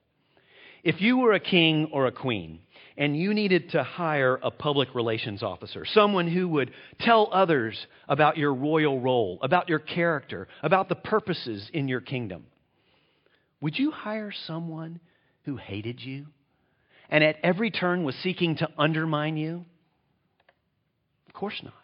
If 0.85 1.01
you 1.01 1.17
were 1.17 1.33
a 1.33 1.41
king 1.41 1.89
or 1.91 2.05
a 2.05 2.13
queen 2.13 2.61
and 2.99 3.17
you 3.17 3.33
needed 3.33 3.71
to 3.71 3.83
hire 3.83 4.39
a 4.43 4.51
public 4.51 4.95
relations 4.95 5.43
officer, 5.43 5.87
someone 5.87 6.29
who 6.29 6.49
would 6.49 6.73
tell 7.01 7.31
others 7.33 7.79
about 8.11 8.37
your 8.37 8.53
royal 8.53 9.01
role, 9.01 9.39
about 9.41 9.71
your 9.71 9.79
character, 9.79 10.49
about 10.63 10.91
the 10.91 10.97
purposes 10.97 11.71
in 11.73 11.89
your 11.89 12.03
kingdom, 12.03 12.45
would 13.63 13.79
you 13.79 13.91
hire 13.91 14.35
someone 14.47 15.01
who 15.45 15.57
hated 15.57 15.99
you 16.03 16.27
and 17.09 17.25
at 17.25 17.37
every 17.43 17.71
turn 17.71 18.05
was 18.05 18.15
seeking 18.17 18.57
to 18.57 18.69
undermine 18.79 19.37
you? 19.37 19.65
Of 21.27 21.35
course 21.35 21.61
not. 21.63 21.75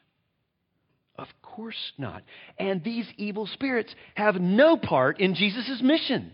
Of 1.16 1.28
course 1.42 1.92
not. 1.96 2.22
And 2.58 2.82
these 2.82 3.06
evil 3.16 3.46
spirits 3.46 3.94
have 4.14 4.36
no 4.36 4.76
part 4.76 5.20
in 5.20 5.34
Jesus' 5.34 5.80
mission. 5.82 6.32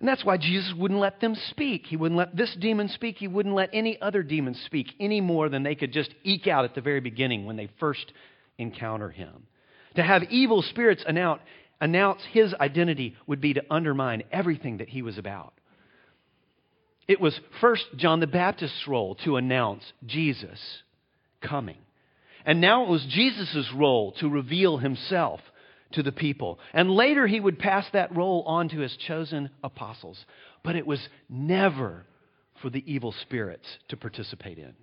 And 0.00 0.08
that's 0.08 0.24
why 0.24 0.36
Jesus 0.36 0.72
wouldn't 0.76 1.00
let 1.00 1.20
them 1.20 1.34
speak. 1.50 1.86
He 1.86 1.96
wouldn't 1.96 2.18
let 2.18 2.36
this 2.36 2.54
demon 2.60 2.88
speak. 2.88 3.16
He 3.16 3.28
wouldn't 3.28 3.54
let 3.54 3.70
any 3.72 4.00
other 4.00 4.22
demon 4.22 4.54
speak 4.66 4.92
any 4.98 5.20
more 5.20 5.48
than 5.48 5.62
they 5.62 5.74
could 5.74 5.92
just 5.92 6.14
eke 6.24 6.46
out 6.46 6.64
at 6.64 6.74
the 6.74 6.80
very 6.80 7.00
beginning 7.00 7.46
when 7.46 7.56
they 7.56 7.70
first 7.78 8.12
encounter 8.58 9.10
him. 9.10 9.46
To 9.96 10.02
have 10.02 10.24
evil 10.24 10.62
spirits 10.62 11.04
announce, 11.06 11.42
announce 11.80 12.22
his 12.32 12.52
identity 12.54 13.16
would 13.26 13.40
be 13.40 13.54
to 13.54 13.62
undermine 13.70 14.24
everything 14.32 14.78
that 14.78 14.88
he 14.88 15.02
was 15.02 15.18
about. 15.18 15.54
It 17.06 17.20
was 17.20 17.38
first 17.60 17.84
John 17.96 18.20
the 18.20 18.26
Baptist's 18.26 18.88
role 18.88 19.16
to 19.24 19.36
announce 19.36 19.82
Jesus 20.06 20.58
coming. 21.42 21.76
And 22.46 22.60
now 22.60 22.84
it 22.84 22.88
was 22.88 23.06
Jesus' 23.08 23.70
role 23.74 24.12
to 24.20 24.28
reveal 24.28 24.78
himself 24.78 25.40
to 25.92 26.02
the 26.02 26.12
people. 26.12 26.58
And 26.72 26.90
later 26.90 27.26
he 27.26 27.40
would 27.40 27.58
pass 27.58 27.86
that 27.92 28.14
role 28.14 28.42
on 28.46 28.68
to 28.70 28.80
his 28.80 28.96
chosen 29.06 29.50
apostles. 29.62 30.24
But 30.62 30.76
it 30.76 30.86
was 30.86 31.06
never 31.28 32.04
for 32.62 32.70
the 32.70 32.84
evil 32.90 33.14
spirits 33.22 33.66
to 33.88 33.96
participate 33.96 34.58
in. 34.58 34.74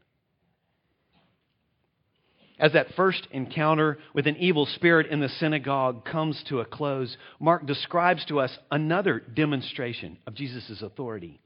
As 2.60 2.74
that 2.74 2.94
first 2.96 3.28
encounter 3.32 3.98
with 4.14 4.28
an 4.28 4.38
evil 4.38 4.68
spirit 4.68 5.08
in 5.08 5.20
the 5.20 5.30
synagogue 5.30 6.06
comes 6.06 6.44
to 6.48 6.60
a 6.60 6.66
close, 6.66 7.18
Mark 7.40 7.66
describes 7.66 8.24
to 8.26 8.40
us 8.40 8.56
another 8.70 9.20
demonstration 9.20 10.20
of 10.28 10.36
Jesus' 10.36 10.84
authority 10.84 11.42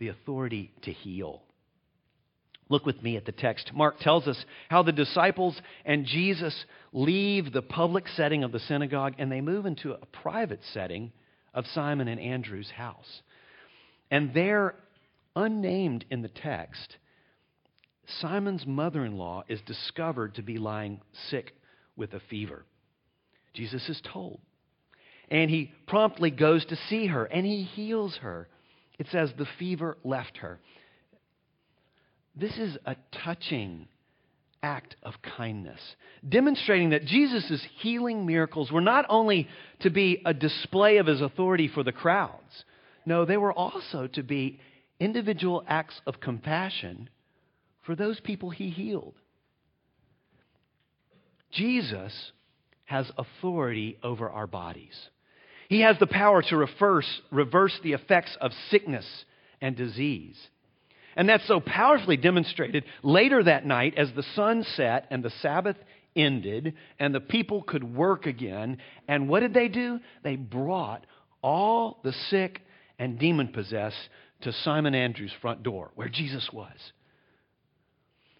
the 0.00 0.08
authority 0.08 0.72
to 0.82 0.92
heal. 0.92 1.42
Look 2.68 2.86
with 2.86 3.02
me 3.02 3.16
at 3.16 3.26
the 3.26 3.32
text. 3.32 3.72
Mark 3.74 3.98
tells 4.00 4.26
us 4.26 4.44
how 4.68 4.82
the 4.82 4.92
disciples 4.92 5.60
and 5.84 6.06
Jesus 6.06 6.64
leave 6.92 7.52
the 7.52 7.62
public 7.62 8.08
setting 8.08 8.42
of 8.42 8.52
the 8.52 8.60
synagogue 8.60 9.14
and 9.18 9.30
they 9.30 9.40
move 9.40 9.66
into 9.66 9.92
a 9.92 10.06
private 10.06 10.60
setting 10.72 11.12
of 11.52 11.66
Simon 11.74 12.08
and 12.08 12.20
Andrew's 12.20 12.70
house. 12.70 13.22
And 14.10 14.32
there, 14.34 14.76
unnamed 15.36 16.04
in 16.10 16.22
the 16.22 16.28
text, 16.28 16.96
Simon's 18.20 18.66
mother 18.66 19.04
in 19.04 19.16
law 19.16 19.44
is 19.48 19.60
discovered 19.62 20.36
to 20.36 20.42
be 20.42 20.58
lying 20.58 21.00
sick 21.28 21.52
with 21.96 22.14
a 22.14 22.20
fever. 22.30 22.64
Jesus 23.52 23.88
is 23.88 24.00
told. 24.12 24.40
And 25.28 25.50
he 25.50 25.72
promptly 25.86 26.30
goes 26.30 26.64
to 26.66 26.76
see 26.88 27.06
her 27.08 27.24
and 27.24 27.44
he 27.44 27.62
heals 27.62 28.16
her. 28.22 28.48
It 29.00 29.06
says 29.10 29.32
the 29.36 29.48
fever 29.58 29.96
left 30.04 30.36
her. 30.36 30.60
This 32.36 32.56
is 32.58 32.76
a 32.84 32.96
touching 33.24 33.88
act 34.62 34.94
of 35.02 35.14
kindness, 35.38 35.80
demonstrating 36.28 36.90
that 36.90 37.06
Jesus' 37.06 37.66
healing 37.78 38.26
miracles 38.26 38.70
were 38.70 38.82
not 38.82 39.06
only 39.08 39.48
to 39.80 39.88
be 39.88 40.20
a 40.26 40.34
display 40.34 40.98
of 40.98 41.06
his 41.06 41.22
authority 41.22 41.66
for 41.66 41.82
the 41.82 41.92
crowds, 41.92 42.64
no, 43.06 43.24
they 43.24 43.38
were 43.38 43.54
also 43.54 44.06
to 44.08 44.22
be 44.22 44.60
individual 45.00 45.64
acts 45.66 45.98
of 46.06 46.20
compassion 46.20 47.08
for 47.86 47.96
those 47.96 48.20
people 48.20 48.50
he 48.50 48.68
healed. 48.68 49.14
Jesus 51.50 52.32
has 52.84 53.10
authority 53.16 53.98
over 54.02 54.28
our 54.28 54.46
bodies. 54.46 55.08
He 55.70 55.82
has 55.82 55.96
the 56.00 56.08
power 56.08 56.42
to 56.42 56.56
reverse, 56.56 57.06
reverse 57.30 57.78
the 57.84 57.92
effects 57.92 58.36
of 58.40 58.50
sickness 58.70 59.06
and 59.60 59.76
disease. 59.76 60.36
And 61.14 61.28
that's 61.28 61.46
so 61.46 61.60
powerfully 61.60 62.16
demonstrated 62.16 62.84
later 63.04 63.44
that 63.44 63.64
night 63.64 63.94
as 63.96 64.08
the 64.16 64.24
sun 64.34 64.64
set 64.74 65.06
and 65.12 65.22
the 65.22 65.30
Sabbath 65.40 65.76
ended 66.16 66.74
and 66.98 67.14
the 67.14 67.20
people 67.20 67.62
could 67.62 67.84
work 67.84 68.26
again. 68.26 68.78
And 69.06 69.28
what 69.28 69.40
did 69.40 69.54
they 69.54 69.68
do? 69.68 70.00
They 70.24 70.34
brought 70.34 71.06
all 71.40 72.00
the 72.02 72.14
sick 72.30 72.60
and 72.98 73.16
demon 73.20 73.52
possessed 73.52 74.08
to 74.40 74.52
Simon 74.64 74.96
Andrew's 74.96 75.32
front 75.40 75.62
door 75.62 75.92
where 75.94 76.08
Jesus 76.08 76.50
was. 76.52 76.74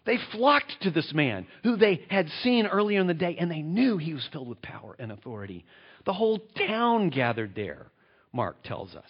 They 0.05 0.17
flocked 0.33 0.81
to 0.81 0.91
this 0.91 1.13
man 1.13 1.47
who 1.63 1.77
they 1.77 2.03
had 2.09 2.27
seen 2.43 2.67
earlier 2.67 2.99
in 2.99 3.07
the 3.07 3.13
day 3.13 3.37
and 3.39 3.49
they 3.49 3.61
knew 3.61 3.97
he 3.97 4.13
was 4.13 4.27
filled 4.33 4.49
with 4.49 4.61
power 4.61 4.97
and 4.99 5.13
authority. 5.13 5.63
The 6.05 6.13
whole 6.13 6.39
town 6.67 7.09
gathered 7.09 7.55
there, 7.55 7.87
Mark 8.33 8.63
tells 8.63 8.95
us. 8.95 9.09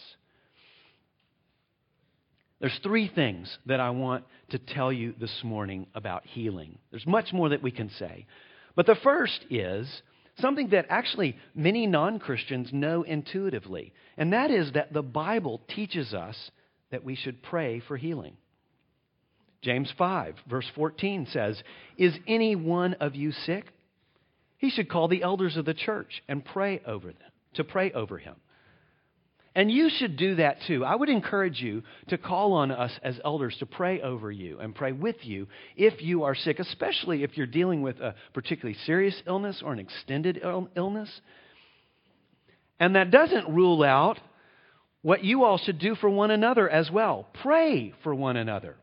There's 2.60 2.80
three 2.84 3.08
things 3.08 3.58
that 3.66 3.80
I 3.80 3.90
want 3.90 4.24
to 4.52 4.60
tell 4.60 4.94
you 4.94 5.16
this 5.20 5.42
morning 5.44 5.88
about 5.96 6.26
healing. 6.26 6.78
There's 6.92 7.08
much 7.08 7.34
more 7.34 7.50
that 7.50 7.64
we 7.64 7.72
can 7.72 7.90
say. 7.98 8.28
But 8.76 8.86
the 8.86 8.98
first 9.04 9.46
is 9.50 10.02
something 10.40 10.70
that 10.70 10.86
actually 10.90 11.38
many 11.56 11.88
non 11.88 12.20
Christians 12.20 12.70
know 12.72 13.02
intuitively, 13.02 13.94
and 14.16 14.34
that 14.34 14.52
is 14.52 14.72
that 14.74 14.94
the 14.94 15.02
Bible 15.02 15.62
teaches 15.74 16.14
us 16.14 16.52
that 16.92 17.04
we 17.04 17.16
should 17.16 17.42
pray 17.42 17.82
for 17.88 17.98
healing. 17.98 18.38
James 19.62 19.92
5, 19.98 20.36
verse 20.50 20.66
14 20.76 21.28
says, 21.32 21.62
Is 21.98 22.14
any 22.28 22.56
one 22.56 22.96
of 22.96 23.16
you 23.16 23.32
sick? 23.32 23.66
He 24.62 24.70
should 24.70 24.90
call 24.90 25.10
the 25.10 25.24
elders 25.24 25.58
of 25.58 25.66
the 25.66 25.74
church 25.74 26.24
and 26.30 26.46
pray 26.46 26.82
over 26.86 27.08
them, 27.08 27.32
to 27.56 27.66
pray 27.66 27.92
over 27.92 28.18
him 28.18 28.36
and 29.54 29.70
you 29.70 29.90
should 29.90 30.16
do 30.16 30.36
that 30.36 30.58
too. 30.68 30.86
I 30.86 30.96
would 30.96 31.10
encourage 31.10 31.62
you 31.62 31.84
to 32.08 32.18
call 32.18 32.54
on 32.54 32.72
us 32.72 32.92
as 33.04 33.20
elders 33.24 33.56
to 33.60 33.66
pray 33.66 34.02
over 34.02 34.32
you 34.32 34.60
and 34.60 34.74
pray 34.74 34.94
with 34.94 35.18
you 35.22 35.48
if 35.76 36.02
you 36.02 36.24
are 36.24 36.36
sick, 36.36 36.60
especially 36.60 37.24
if 37.24 37.36
you're 37.36 37.48
dealing 37.48 37.82
with 37.82 38.00
a 38.00 38.16
particularly 38.34 38.78
serious 38.86 39.16
illness 39.28 39.62
or 39.64 39.74
an 39.74 39.80
extended 39.80 40.42
illness. 40.76 41.10
And 42.80 42.96
that 42.96 43.12
doesn't 43.12 43.54
rule 43.54 43.84
out 43.84 44.20
what 45.02 45.24
you 45.24 45.44
all 45.44 45.58
should 45.58 45.80
do 45.80 45.96
for 45.96 46.10
one 46.10 46.32
another 46.32 46.70
as 46.70 46.90
well. 46.90 47.28
Pray 47.42 47.94
for 48.04 48.16
one 48.16 48.38
another. 48.38 48.78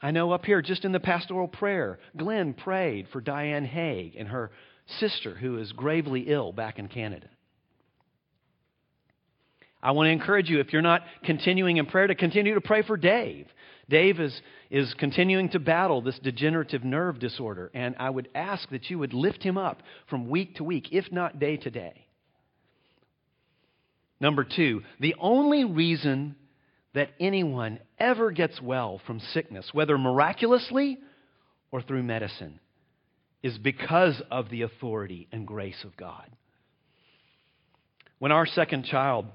I 0.00 0.10
know 0.10 0.30
up 0.32 0.44
here, 0.44 0.62
just 0.62 0.84
in 0.84 0.92
the 0.92 1.00
pastoral 1.00 1.48
prayer, 1.48 1.98
Glenn 2.16 2.54
prayed 2.54 3.08
for 3.12 3.20
Diane 3.20 3.64
Haig 3.64 4.14
and 4.16 4.28
her 4.28 4.50
sister 4.98 5.34
who 5.34 5.58
is 5.58 5.72
gravely 5.72 6.26
ill 6.28 6.52
back 6.52 6.78
in 6.78 6.88
Canada. 6.88 7.28
I 9.82 9.92
want 9.92 10.08
to 10.08 10.10
encourage 10.10 10.48
you, 10.48 10.60
if 10.60 10.72
you're 10.72 10.82
not 10.82 11.02
continuing 11.24 11.76
in 11.76 11.86
prayer, 11.86 12.06
to 12.06 12.14
continue 12.14 12.54
to 12.54 12.60
pray 12.60 12.82
for 12.82 12.96
Dave. 12.96 13.46
Dave 13.88 14.18
is, 14.18 14.40
is 14.70 14.92
continuing 14.98 15.48
to 15.50 15.60
battle 15.60 16.02
this 16.02 16.18
degenerative 16.18 16.82
nerve 16.82 17.20
disorder, 17.20 17.70
and 17.72 17.94
I 17.98 18.10
would 18.10 18.28
ask 18.34 18.68
that 18.70 18.90
you 18.90 18.98
would 18.98 19.12
lift 19.12 19.42
him 19.42 19.56
up 19.56 19.82
from 20.10 20.28
week 20.28 20.56
to 20.56 20.64
week, 20.64 20.88
if 20.92 21.12
not 21.12 21.38
day 21.38 21.56
to 21.58 21.70
day. 21.70 22.06
Number 24.18 24.44
two, 24.44 24.82
the 24.98 25.14
only 25.20 25.64
reason 25.64 26.34
that 26.94 27.10
anyone 27.20 27.78
ever 27.98 28.30
gets 28.30 28.60
well 28.60 29.00
from 29.06 29.20
sickness, 29.20 29.68
whether 29.72 29.98
miraculously 29.98 30.98
or 31.70 31.82
through 31.82 32.02
medicine, 32.02 32.58
is 33.46 33.58
because 33.58 34.20
of 34.28 34.50
the 34.50 34.62
authority 34.62 35.28
and 35.30 35.46
grace 35.46 35.84
of 35.84 35.96
God. 35.96 36.28
When 38.18 38.32
our 38.32 38.44
second 38.44 38.86
child 38.86 39.26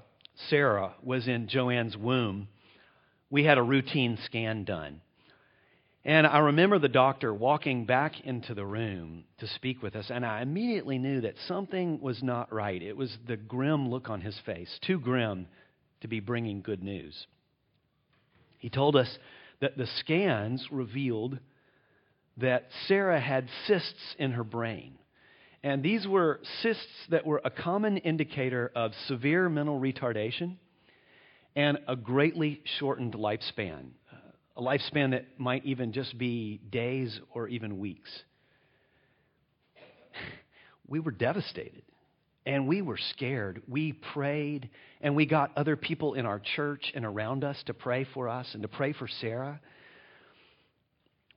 Sarah 0.50 0.92
was 1.02 1.26
in 1.26 1.48
Joanne's 1.48 1.96
womb, 1.96 2.48
we 3.30 3.42
had 3.44 3.56
a 3.56 3.62
routine 3.62 4.18
scan 4.26 4.64
done. 4.64 5.00
And 6.04 6.26
I 6.26 6.40
remember 6.40 6.78
the 6.78 6.90
doctor 6.90 7.32
walking 7.32 7.86
back 7.86 8.20
into 8.20 8.52
the 8.52 8.66
room 8.66 9.24
to 9.38 9.46
speak 9.46 9.82
with 9.82 9.96
us, 9.96 10.10
and 10.10 10.26
I 10.26 10.42
immediately 10.42 10.98
knew 10.98 11.22
that 11.22 11.36
something 11.48 11.98
was 12.02 12.22
not 12.22 12.52
right. 12.52 12.82
It 12.82 12.96
was 12.96 13.16
the 13.26 13.38
grim 13.38 13.88
look 13.88 14.10
on 14.10 14.20
his 14.20 14.38
face, 14.44 14.78
too 14.82 15.00
grim 15.00 15.46
to 16.02 16.08
be 16.08 16.20
bringing 16.20 16.60
good 16.60 16.82
news. 16.82 17.26
He 18.58 18.68
told 18.68 18.94
us 18.94 19.16
that 19.60 19.78
the 19.78 19.86
scans 20.00 20.68
revealed 20.70 21.38
that 22.38 22.68
Sarah 22.86 23.20
had 23.20 23.48
cysts 23.66 24.14
in 24.18 24.32
her 24.32 24.44
brain. 24.44 24.98
And 25.62 25.82
these 25.82 26.06
were 26.06 26.40
cysts 26.62 27.06
that 27.10 27.24
were 27.24 27.40
a 27.44 27.50
common 27.50 27.98
indicator 27.98 28.72
of 28.74 28.92
severe 29.06 29.48
mental 29.48 29.80
retardation 29.80 30.56
and 31.54 31.78
a 31.86 31.94
greatly 31.94 32.62
shortened 32.78 33.14
lifespan 33.14 33.90
uh, 34.12 34.16
a 34.56 34.62
lifespan 34.62 35.12
that 35.12 35.24
might 35.38 35.64
even 35.64 35.92
just 35.92 36.16
be 36.18 36.60
days 36.70 37.20
or 37.34 37.48
even 37.48 37.78
weeks. 37.78 38.10
We 40.88 41.00
were 41.00 41.12
devastated 41.12 41.84
and 42.44 42.68
we 42.68 42.82
were 42.82 42.98
scared. 42.98 43.62
We 43.66 43.92
prayed 43.92 44.68
and 45.00 45.16
we 45.16 45.24
got 45.24 45.56
other 45.56 45.76
people 45.76 46.14
in 46.14 46.26
our 46.26 46.40
church 46.54 46.92
and 46.94 47.06
around 47.06 47.44
us 47.44 47.56
to 47.66 47.72
pray 47.72 48.06
for 48.12 48.28
us 48.28 48.46
and 48.52 48.62
to 48.62 48.68
pray 48.68 48.92
for 48.92 49.08
Sarah. 49.20 49.60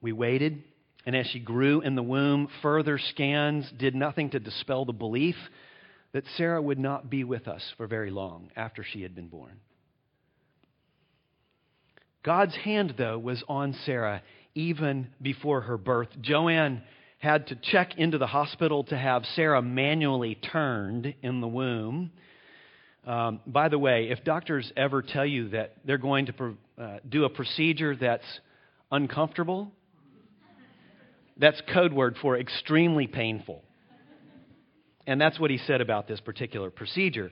We 0.01 0.11
waited, 0.11 0.63
and 1.05 1.15
as 1.15 1.27
she 1.27 1.39
grew 1.39 1.81
in 1.81 1.95
the 1.95 2.03
womb, 2.03 2.47
further 2.61 2.97
scans 2.97 3.71
did 3.77 3.93
nothing 3.93 4.31
to 4.31 4.39
dispel 4.39 4.85
the 4.85 4.93
belief 4.93 5.35
that 6.13 6.23
Sarah 6.37 6.61
would 6.61 6.79
not 6.79 7.09
be 7.09 7.23
with 7.23 7.47
us 7.47 7.61
for 7.77 7.87
very 7.87 8.09
long 8.09 8.49
after 8.55 8.83
she 8.83 9.03
had 9.03 9.13
been 9.13 9.27
born. 9.27 9.59
God's 12.23 12.55
hand, 12.55 12.95
though, 12.97 13.19
was 13.19 13.43
on 13.47 13.75
Sarah 13.85 14.23
even 14.55 15.09
before 15.21 15.61
her 15.61 15.77
birth. 15.77 16.07
Joanne 16.21 16.81
had 17.19 17.47
to 17.47 17.55
check 17.55 17.97
into 17.97 18.17
the 18.17 18.27
hospital 18.27 18.83
to 18.85 18.97
have 18.97 19.25
Sarah 19.35 19.61
manually 19.61 20.35
turned 20.35 21.13
in 21.21 21.41
the 21.41 21.47
womb. 21.47 22.11
Um, 23.05 23.41
by 23.45 23.69
the 23.69 23.77
way, 23.77 24.09
if 24.09 24.23
doctors 24.23 24.71
ever 24.75 25.03
tell 25.03 25.25
you 25.25 25.49
that 25.49 25.75
they're 25.85 25.99
going 25.99 26.25
to 26.27 26.57
uh, 26.79 26.97
do 27.07 27.25
a 27.25 27.29
procedure 27.29 27.95
that's 27.95 28.25
uncomfortable, 28.91 29.71
that's 31.37 31.61
code 31.73 31.93
word 31.93 32.15
for 32.21 32.37
extremely 32.37 33.07
painful. 33.07 33.63
And 35.07 35.21
that's 35.21 35.39
what 35.39 35.51
he 35.51 35.57
said 35.59 35.81
about 35.81 36.07
this 36.07 36.19
particular 36.19 36.71
procedure. 36.71 37.31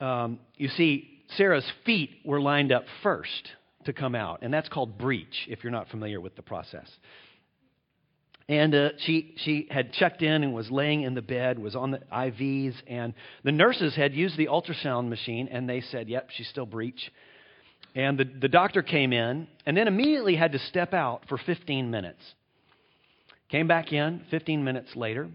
Um, 0.00 0.38
you 0.56 0.68
see, 0.68 1.22
Sarah's 1.36 1.70
feet 1.84 2.10
were 2.24 2.40
lined 2.40 2.72
up 2.72 2.84
first 3.02 3.50
to 3.84 3.92
come 3.92 4.14
out, 4.14 4.40
and 4.42 4.52
that's 4.52 4.68
called 4.68 4.98
breech 4.98 5.46
if 5.48 5.64
you're 5.64 5.70
not 5.70 5.88
familiar 5.88 6.20
with 6.20 6.36
the 6.36 6.42
process. 6.42 6.88
And 8.48 8.74
uh, 8.74 8.90
she, 8.98 9.34
she 9.38 9.66
had 9.70 9.92
checked 9.92 10.22
in 10.22 10.44
and 10.44 10.54
was 10.54 10.70
laying 10.70 11.02
in 11.02 11.14
the 11.14 11.22
bed, 11.22 11.58
was 11.58 11.74
on 11.74 11.90
the 11.90 12.00
IVs, 12.12 12.74
and 12.86 13.14
the 13.42 13.50
nurses 13.50 13.96
had 13.96 14.14
used 14.14 14.36
the 14.36 14.46
ultrasound 14.46 15.08
machine, 15.08 15.48
and 15.50 15.68
they 15.68 15.80
said, 15.80 16.08
yep, 16.08 16.28
she's 16.30 16.48
still 16.48 16.66
breech. 16.66 17.10
And 17.96 18.18
the, 18.18 18.24
the 18.24 18.48
doctor 18.48 18.82
came 18.82 19.12
in, 19.12 19.48
and 19.64 19.76
then 19.76 19.88
immediately 19.88 20.36
had 20.36 20.52
to 20.52 20.58
step 20.60 20.94
out 20.94 21.22
for 21.28 21.38
15 21.38 21.90
minutes. 21.90 22.20
Came 23.48 23.68
back 23.68 23.92
in 23.92 24.22
15 24.30 24.64
minutes 24.64 24.96
later, 24.96 25.28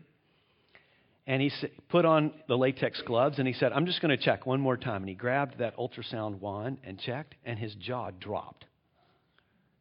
and 1.27 1.41
he 1.41 1.51
put 1.89 2.03
on 2.03 2.33
the 2.47 2.57
latex 2.57 3.01
gloves 3.05 3.39
and 3.39 3.47
he 3.47 3.53
said, 3.53 3.71
I'm 3.71 3.85
just 3.85 4.01
going 4.01 4.15
to 4.15 4.21
check 4.21 4.45
one 4.45 4.59
more 4.59 4.75
time. 4.75 4.97
And 4.97 5.09
he 5.09 5.15
grabbed 5.15 5.59
that 5.59 5.77
ultrasound 5.77 6.39
wand 6.39 6.79
and 6.83 6.99
checked, 6.99 7.35
and 7.45 7.57
his 7.57 7.73
jaw 7.75 8.11
dropped. 8.11 8.65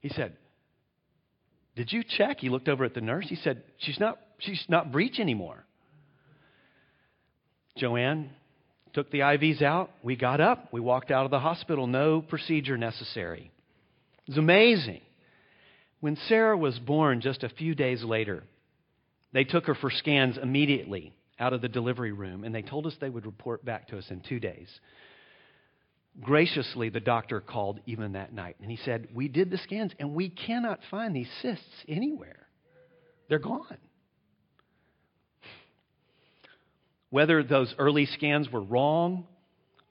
He 0.01 0.11
said, 0.11 0.37
Did 1.75 1.93
you 1.93 2.05
check? 2.05 2.39
He 2.39 2.51
looked 2.51 2.69
over 2.69 2.85
at 2.85 2.95
the 2.95 3.01
nurse. 3.01 3.27
He 3.29 3.37
said, 3.37 3.63
She's 3.79 3.99
not, 3.99 4.19
she's 4.39 4.65
not 4.69 4.93
breech 4.93 5.19
anymore. 5.19 5.65
Joanne 7.77 8.31
took 8.93 9.11
the 9.11 9.21
IVs 9.21 9.63
out. 9.63 9.91
We 10.03 10.17
got 10.17 10.41
up. 10.41 10.69
We 10.73 10.81
walked 10.81 11.11
out 11.11 11.25
of 11.25 11.31
the 11.31 11.39
hospital. 11.39 11.87
No 11.87 12.21
procedure 12.21 12.77
necessary. 12.77 13.51
It 14.27 14.31
was 14.33 14.39
amazing. 14.39 15.01
When 16.01 16.17
Sarah 16.29 16.57
was 16.57 16.79
born 16.79 17.21
just 17.21 17.45
a 17.45 17.49
few 17.49 17.75
days 17.75 18.03
later, 18.03 18.45
they 19.33 19.45
took 19.45 19.67
her 19.67 19.75
for 19.75 19.91
scans 19.91 20.39
immediately 20.39 21.13
out 21.39 21.53
of 21.53 21.61
the 21.61 21.69
delivery 21.69 22.13
room, 22.13 22.45
and 22.45 22.55
they 22.55 22.63
told 22.63 22.87
us 22.87 22.95
they 23.01 23.11
would 23.11 23.27
report 23.27 23.65
back 23.65 23.89
to 23.89 23.99
us 23.99 24.07
in 24.11 24.21
two 24.21 24.41
days. 24.41 24.69
Graciously, 26.21 26.89
the 26.89 27.01
doctor 27.01 27.41
called 27.41 27.81
even 27.87 28.13
that 28.13 28.33
night, 28.33 28.57
and 28.61 28.71
he 28.71 28.79
said, 28.79 29.09
We 29.15 29.29
did 29.29 29.51
the 29.51 29.59
scans, 29.59 29.93
and 29.99 30.15
we 30.15 30.29
cannot 30.29 30.81
find 30.91 31.15
these 31.15 31.31
cysts 31.41 31.85
anywhere. 31.87 32.47
They're 33.29 33.39
gone. 33.39 33.79
Whether 37.11 37.43
those 37.43 37.75
early 37.79 38.07
scans 38.07 38.51
were 38.51 38.63
wrong 38.63 39.27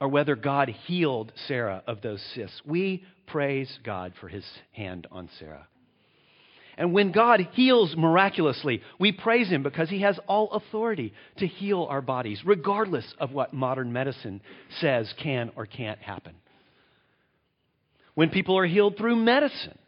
or 0.00 0.08
whether 0.08 0.36
God 0.36 0.68
healed 0.68 1.32
Sarah 1.46 1.82
of 1.86 2.00
those 2.00 2.22
cysts, 2.34 2.60
we 2.64 3.04
praise 3.26 3.78
God 3.84 4.12
for 4.20 4.28
his 4.28 4.44
hand 4.72 5.06
on 5.10 5.28
Sarah. 5.38 5.66
And 6.80 6.94
when 6.94 7.12
God 7.12 7.46
heals 7.52 7.94
miraculously, 7.94 8.80
we 8.98 9.12
praise 9.12 9.50
Him 9.50 9.62
because 9.62 9.90
He 9.90 10.00
has 10.00 10.18
all 10.26 10.50
authority 10.52 11.12
to 11.36 11.46
heal 11.46 11.86
our 11.90 12.00
bodies, 12.00 12.40
regardless 12.42 13.04
of 13.18 13.32
what 13.32 13.52
modern 13.52 13.92
medicine 13.92 14.40
says 14.80 15.12
can 15.22 15.52
or 15.56 15.66
can't 15.66 15.98
happen. 15.98 16.34
When 18.14 18.30
people 18.30 18.56
are 18.56 18.64
healed 18.64 18.96
through 18.96 19.16
medicine, 19.16 19.78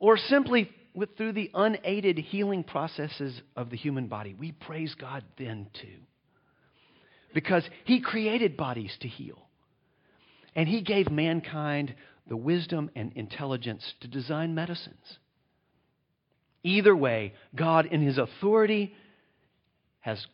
or 0.00 0.16
simply 0.16 0.70
with, 0.94 1.18
through 1.18 1.34
the 1.34 1.50
unaided 1.52 2.16
healing 2.16 2.64
processes 2.64 3.38
of 3.54 3.68
the 3.68 3.76
human 3.76 4.06
body, 4.06 4.32
we 4.32 4.52
praise 4.52 4.94
God 4.98 5.22
then 5.36 5.66
too. 5.74 6.00
Because 7.34 7.68
He 7.84 8.00
created 8.00 8.56
bodies 8.56 8.96
to 9.02 9.08
heal. 9.08 9.50
And 10.54 10.66
He 10.66 10.80
gave 10.80 11.10
mankind 11.10 11.94
the 12.26 12.38
wisdom 12.38 12.90
and 12.96 13.12
intelligence 13.12 13.84
to 14.00 14.08
design 14.08 14.54
medicines. 14.54 15.18
Either 16.66 16.96
way, 16.96 17.32
God, 17.54 17.86
in 17.86 18.02
His 18.02 18.18
authority, 18.18 18.92
has, 20.00 20.26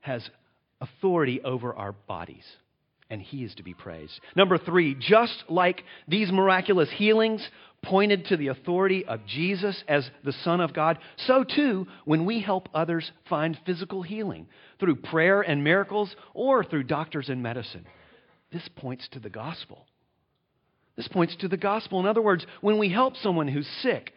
has 0.00 0.28
authority 0.80 1.40
over 1.42 1.72
our 1.72 1.92
bodies, 1.92 2.44
and 3.08 3.22
He 3.22 3.44
is 3.44 3.54
to 3.54 3.62
be 3.62 3.72
praised. 3.72 4.18
Number 4.34 4.58
three, 4.58 4.96
just 4.98 5.44
like 5.48 5.84
these 6.08 6.32
miraculous 6.32 6.90
healings 6.90 7.48
pointed 7.84 8.24
to 8.26 8.36
the 8.36 8.48
authority 8.48 9.04
of 9.04 9.24
Jesus 9.26 9.80
as 9.86 10.10
the 10.24 10.32
Son 10.42 10.60
of 10.60 10.74
God, 10.74 10.98
so 11.18 11.44
too, 11.44 11.86
when 12.04 12.26
we 12.26 12.40
help 12.40 12.68
others 12.74 13.12
find 13.28 13.56
physical 13.64 14.02
healing 14.02 14.48
through 14.80 14.96
prayer 14.96 15.40
and 15.40 15.62
miracles 15.62 16.16
or 16.32 16.64
through 16.64 16.82
doctors 16.82 17.28
and 17.28 17.44
medicine, 17.44 17.86
this 18.52 18.68
points 18.74 19.06
to 19.12 19.20
the 19.20 19.30
gospel. 19.30 19.86
This 20.96 21.06
points 21.06 21.36
to 21.36 21.48
the 21.48 21.56
gospel. 21.56 22.00
In 22.00 22.06
other 22.06 22.22
words, 22.22 22.44
when 22.60 22.78
we 22.78 22.88
help 22.88 23.16
someone 23.16 23.46
who's 23.46 23.68
sick, 23.82 24.12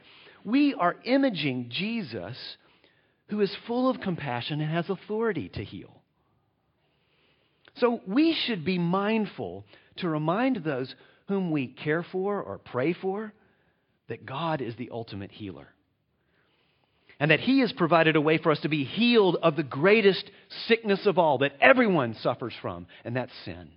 we 0.48 0.74
are 0.76 0.96
imaging 1.04 1.68
Jesus, 1.70 2.38
who 3.28 3.42
is 3.42 3.54
full 3.68 3.90
of 3.90 4.00
compassion 4.00 4.62
and 4.62 4.72
has 4.72 4.90
authority 4.90 5.50
to 5.50 5.64
heal. 5.64 6.02
So 7.76 8.00
we 8.08 8.34
should 8.46 8.64
be 8.64 8.80
mindful 8.80 9.66
to 9.98 10.08
remind 10.08 10.64
those 10.64 10.96
whom 11.28 11.52
we 11.52 11.68
care 11.68 12.06
for 12.14 12.42
or 12.42 12.60
pray 12.60 12.94
for 12.94 13.34
that 14.08 14.26
God 14.26 14.62
is 14.62 14.74
the 14.78 14.90
ultimate 14.90 15.32
healer. 15.32 15.68
And 17.20 17.30
that 17.30 17.42
He 17.42 17.60
has 17.60 17.74
provided 17.74 18.16
a 18.16 18.22
way 18.22 18.38
for 18.38 18.54
us 18.54 18.62
to 18.62 18.70
be 18.70 18.86
healed 18.86 19.36
of 19.44 19.58
the 19.58 19.64
greatest 19.64 20.32
sickness 20.68 21.06
of 21.06 21.18
all 21.18 21.40
that 21.40 21.58
everyone 21.60 22.16
suffers 22.22 22.54
from, 22.62 22.88
and 23.04 23.18
that's 23.18 23.34
sin. 23.44 23.72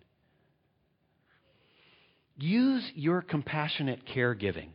Use 2.39 2.89
your 2.95 3.23
compassionate 3.23 4.07
caregiving 4.07 4.69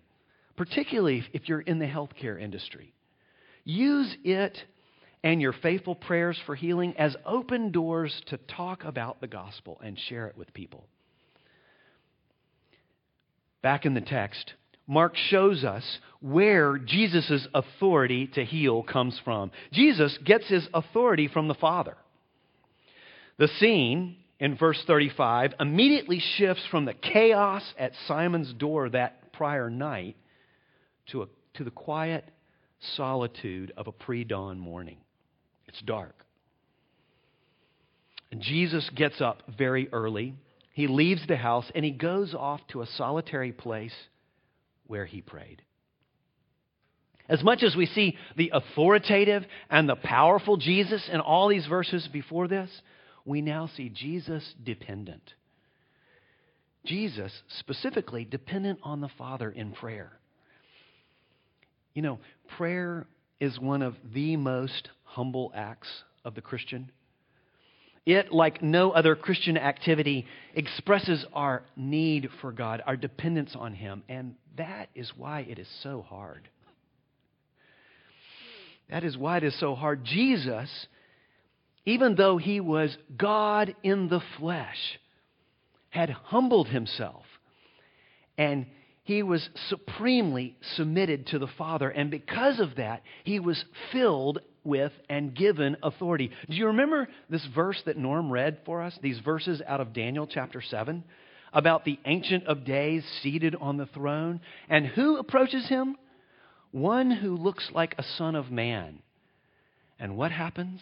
particularly 0.55 1.23
if 1.33 1.47
you're 1.47 1.61
in 1.61 1.79
the 1.79 1.85
healthcare 1.85 2.41
industry. 2.41 2.93
Use 3.63 4.15
it 4.23 4.57
and 5.23 5.41
your 5.41 5.53
faithful 5.53 5.95
prayers 5.95 6.39
for 6.45 6.55
healing 6.55 6.93
as 6.97 7.15
open 7.25 7.71
doors 7.71 8.13
to 8.27 8.37
talk 8.37 8.83
about 8.83 9.19
the 9.21 9.27
gospel 9.27 9.79
and 9.83 9.99
share 10.07 10.27
it 10.27 10.37
with 10.37 10.53
people. 10.53 10.85
Back 13.63 13.87
in 13.87 13.95
the 13.95 14.01
text, 14.01 14.53
Mark 14.87 15.15
shows 15.29 15.63
us 15.63 15.83
where 16.21 16.77
Jesus' 16.77 17.47
authority 17.55 18.27
to 18.35 18.45
heal 18.45 18.83
comes 18.83 19.19
from. 19.25 19.49
Jesus 19.71 20.15
gets 20.23 20.47
his 20.47 20.67
authority 20.75 21.27
from 21.27 21.47
the 21.47 21.55
Father. 21.55 21.97
The 23.39 23.47
scene 23.59 24.17
in 24.39 24.55
verse 24.55 24.81
35 24.85 25.55
immediately 25.59 26.21
shifts 26.37 26.63
from 26.69 26.85
the 26.85 26.93
chaos 26.93 27.63
at 27.79 27.93
Simon's 28.07 28.53
door 28.53 28.89
that 28.89 29.33
prior 29.33 29.71
night 29.71 30.15
to, 31.07 31.23
a, 31.23 31.27
to 31.55 31.63
the 31.63 31.71
quiet 31.71 32.25
solitude 32.95 33.71
of 33.77 33.87
a 33.87 33.91
pre 33.91 34.23
dawn 34.23 34.59
morning. 34.59 34.97
It's 35.67 35.81
dark. 35.81 36.25
And 38.31 38.41
Jesus 38.41 38.89
gets 38.95 39.21
up 39.21 39.43
very 39.57 39.87
early. 39.91 40.35
He 40.73 40.87
leaves 40.87 41.25
the 41.27 41.37
house 41.37 41.71
and 41.73 41.85
he 41.85 41.91
goes 41.91 42.33
off 42.33 42.59
to 42.69 42.81
a 42.81 42.87
solitary 42.87 43.51
place 43.51 43.95
where 44.87 45.05
he 45.05 45.21
prayed. 45.21 45.61
As 47.27 47.43
much 47.43 47.63
as 47.63 47.75
we 47.75 47.85
see 47.87 48.17
the 48.35 48.51
authoritative 48.53 49.45
and 49.69 49.89
the 49.89 49.95
powerful 49.95 50.57
Jesus 50.57 51.09
in 51.11 51.21
all 51.21 51.47
these 51.47 51.65
verses 51.65 52.07
before 52.11 52.47
this, 52.47 52.69
we 53.23 53.41
now 53.41 53.67
see 53.75 53.89
Jesus 53.89 54.53
dependent. 54.63 55.33
Jesus 56.85 57.31
specifically 57.59 58.25
dependent 58.25 58.79
on 58.83 59.01
the 59.01 59.09
Father 59.17 59.49
in 59.49 59.71
prayer. 59.71 60.11
You 61.95 62.01
know, 62.01 62.19
prayer 62.57 63.07
is 63.39 63.57
one 63.57 63.81
of 63.81 63.95
the 64.13 64.35
most 64.35 64.89
humble 65.03 65.51
acts 65.55 65.87
of 66.25 66.35
the 66.35 66.41
Christian. 66.41 66.91
It, 68.05 68.31
like 68.31 68.61
no 68.61 68.91
other 68.91 69.15
Christian 69.15 69.57
activity, 69.57 70.27
expresses 70.53 71.25
our 71.33 71.63
need 71.75 72.29
for 72.41 72.51
God, 72.51 72.83
our 72.85 72.97
dependence 72.97 73.55
on 73.57 73.73
Him, 73.73 74.03
and 74.09 74.35
that 74.57 74.89
is 74.93 75.11
why 75.17 75.39
it 75.49 75.57
is 75.57 75.67
so 75.81 76.05
hard. 76.07 76.49
That 78.89 79.03
is 79.03 79.17
why 79.17 79.37
it 79.37 79.43
is 79.43 79.59
so 79.59 79.73
hard. 79.73 80.03
Jesus, 80.03 80.87
even 81.85 82.15
though 82.15 82.37
He 82.37 82.59
was 82.59 82.95
God 83.17 83.73
in 83.83 84.09
the 84.09 84.21
flesh, 84.37 84.99
had 85.89 86.09
humbled 86.09 86.67
Himself 86.67 87.23
and 88.37 88.65
he 89.05 89.21
was 89.21 89.47
supremely 89.69 90.57
submitted 90.75 91.27
to 91.27 91.39
the 91.39 91.47
Father, 91.47 91.89
and 91.89 92.09
because 92.09 92.59
of 92.59 92.75
that, 92.75 93.03
he 93.23 93.39
was 93.39 93.63
filled 93.91 94.39
with 94.63 94.91
and 95.07 95.35
given 95.35 95.77
authority. 95.83 96.31
Do 96.49 96.55
you 96.55 96.67
remember 96.67 97.07
this 97.29 97.47
verse 97.53 97.79
that 97.85 97.97
Norm 97.97 98.31
read 98.31 98.57
for 98.65 98.81
us? 98.81 98.97
These 99.01 99.19
verses 99.19 99.61
out 99.65 99.79
of 99.79 99.93
Daniel 99.93 100.25
chapter 100.25 100.59
7 100.59 101.03
about 101.53 101.85
the 101.85 101.99
Ancient 102.05 102.47
of 102.47 102.65
Days 102.65 103.05
seated 103.21 103.55
on 103.55 103.77
the 103.77 103.85
throne. 103.85 104.41
And 104.69 104.87
who 104.87 105.17
approaches 105.17 105.69
him? 105.69 105.97
One 106.71 107.11
who 107.11 107.37
looks 107.37 107.69
like 107.73 107.93
a 107.97 108.03
son 108.17 108.35
of 108.35 108.51
man. 108.51 108.99
And 109.99 110.17
what 110.17 110.31
happens? 110.31 110.81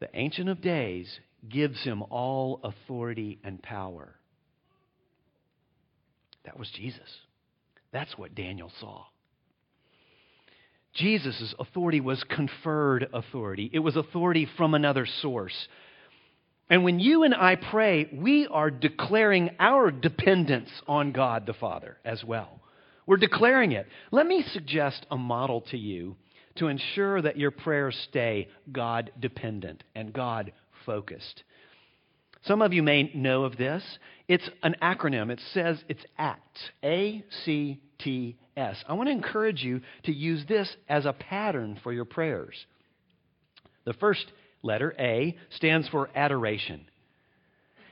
The 0.00 0.10
Ancient 0.14 0.48
of 0.48 0.60
Days 0.60 1.20
gives 1.48 1.82
him 1.84 2.02
all 2.10 2.60
authority 2.64 3.38
and 3.44 3.62
power. 3.62 4.16
That 6.44 6.58
was 6.58 6.70
Jesus. 6.70 7.08
That's 7.92 8.16
what 8.18 8.34
Daniel 8.34 8.70
saw. 8.80 9.04
Jesus' 10.94 11.54
authority 11.58 12.00
was 12.00 12.22
conferred 12.24 13.08
authority, 13.12 13.70
it 13.72 13.80
was 13.80 13.96
authority 13.96 14.48
from 14.56 14.74
another 14.74 15.06
source. 15.22 15.68
And 16.70 16.82
when 16.82 16.98
you 16.98 17.24
and 17.24 17.34
I 17.34 17.56
pray, 17.56 18.08
we 18.10 18.46
are 18.46 18.70
declaring 18.70 19.50
our 19.60 19.90
dependence 19.90 20.70
on 20.88 21.12
God 21.12 21.44
the 21.44 21.52
Father 21.52 21.98
as 22.06 22.24
well. 22.24 22.58
We're 23.06 23.18
declaring 23.18 23.72
it. 23.72 23.86
Let 24.10 24.26
me 24.26 24.42
suggest 24.50 25.04
a 25.10 25.16
model 25.18 25.60
to 25.72 25.76
you 25.76 26.16
to 26.56 26.68
ensure 26.68 27.20
that 27.20 27.38
your 27.38 27.50
prayers 27.50 27.98
stay 28.08 28.48
God 28.72 29.12
dependent 29.20 29.84
and 29.94 30.12
God 30.12 30.52
focused. 30.86 31.42
Some 32.46 32.62
of 32.62 32.72
you 32.72 32.82
may 32.82 33.10
know 33.14 33.44
of 33.44 33.56
this. 33.56 33.82
It's 34.28 34.48
an 34.62 34.76
acronym. 34.82 35.30
It 35.30 35.40
says 35.52 35.82
it's 35.88 36.04
ACT, 36.18 36.58
A 36.82 37.24
C 37.44 37.80
T 37.98 38.36
S. 38.56 38.82
I 38.88 38.92
want 38.92 39.08
to 39.08 39.12
encourage 39.12 39.62
you 39.62 39.80
to 40.04 40.12
use 40.12 40.44
this 40.46 40.74
as 40.88 41.06
a 41.06 41.12
pattern 41.12 41.78
for 41.82 41.92
your 41.92 42.04
prayers. 42.04 42.54
The 43.84 43.94
first 43.94 44.24
letter, 44.62 44.94
A, 44.98 45.36
stands 45.50 45.88
for 45.88 46.10
adoration. 46.14 46.86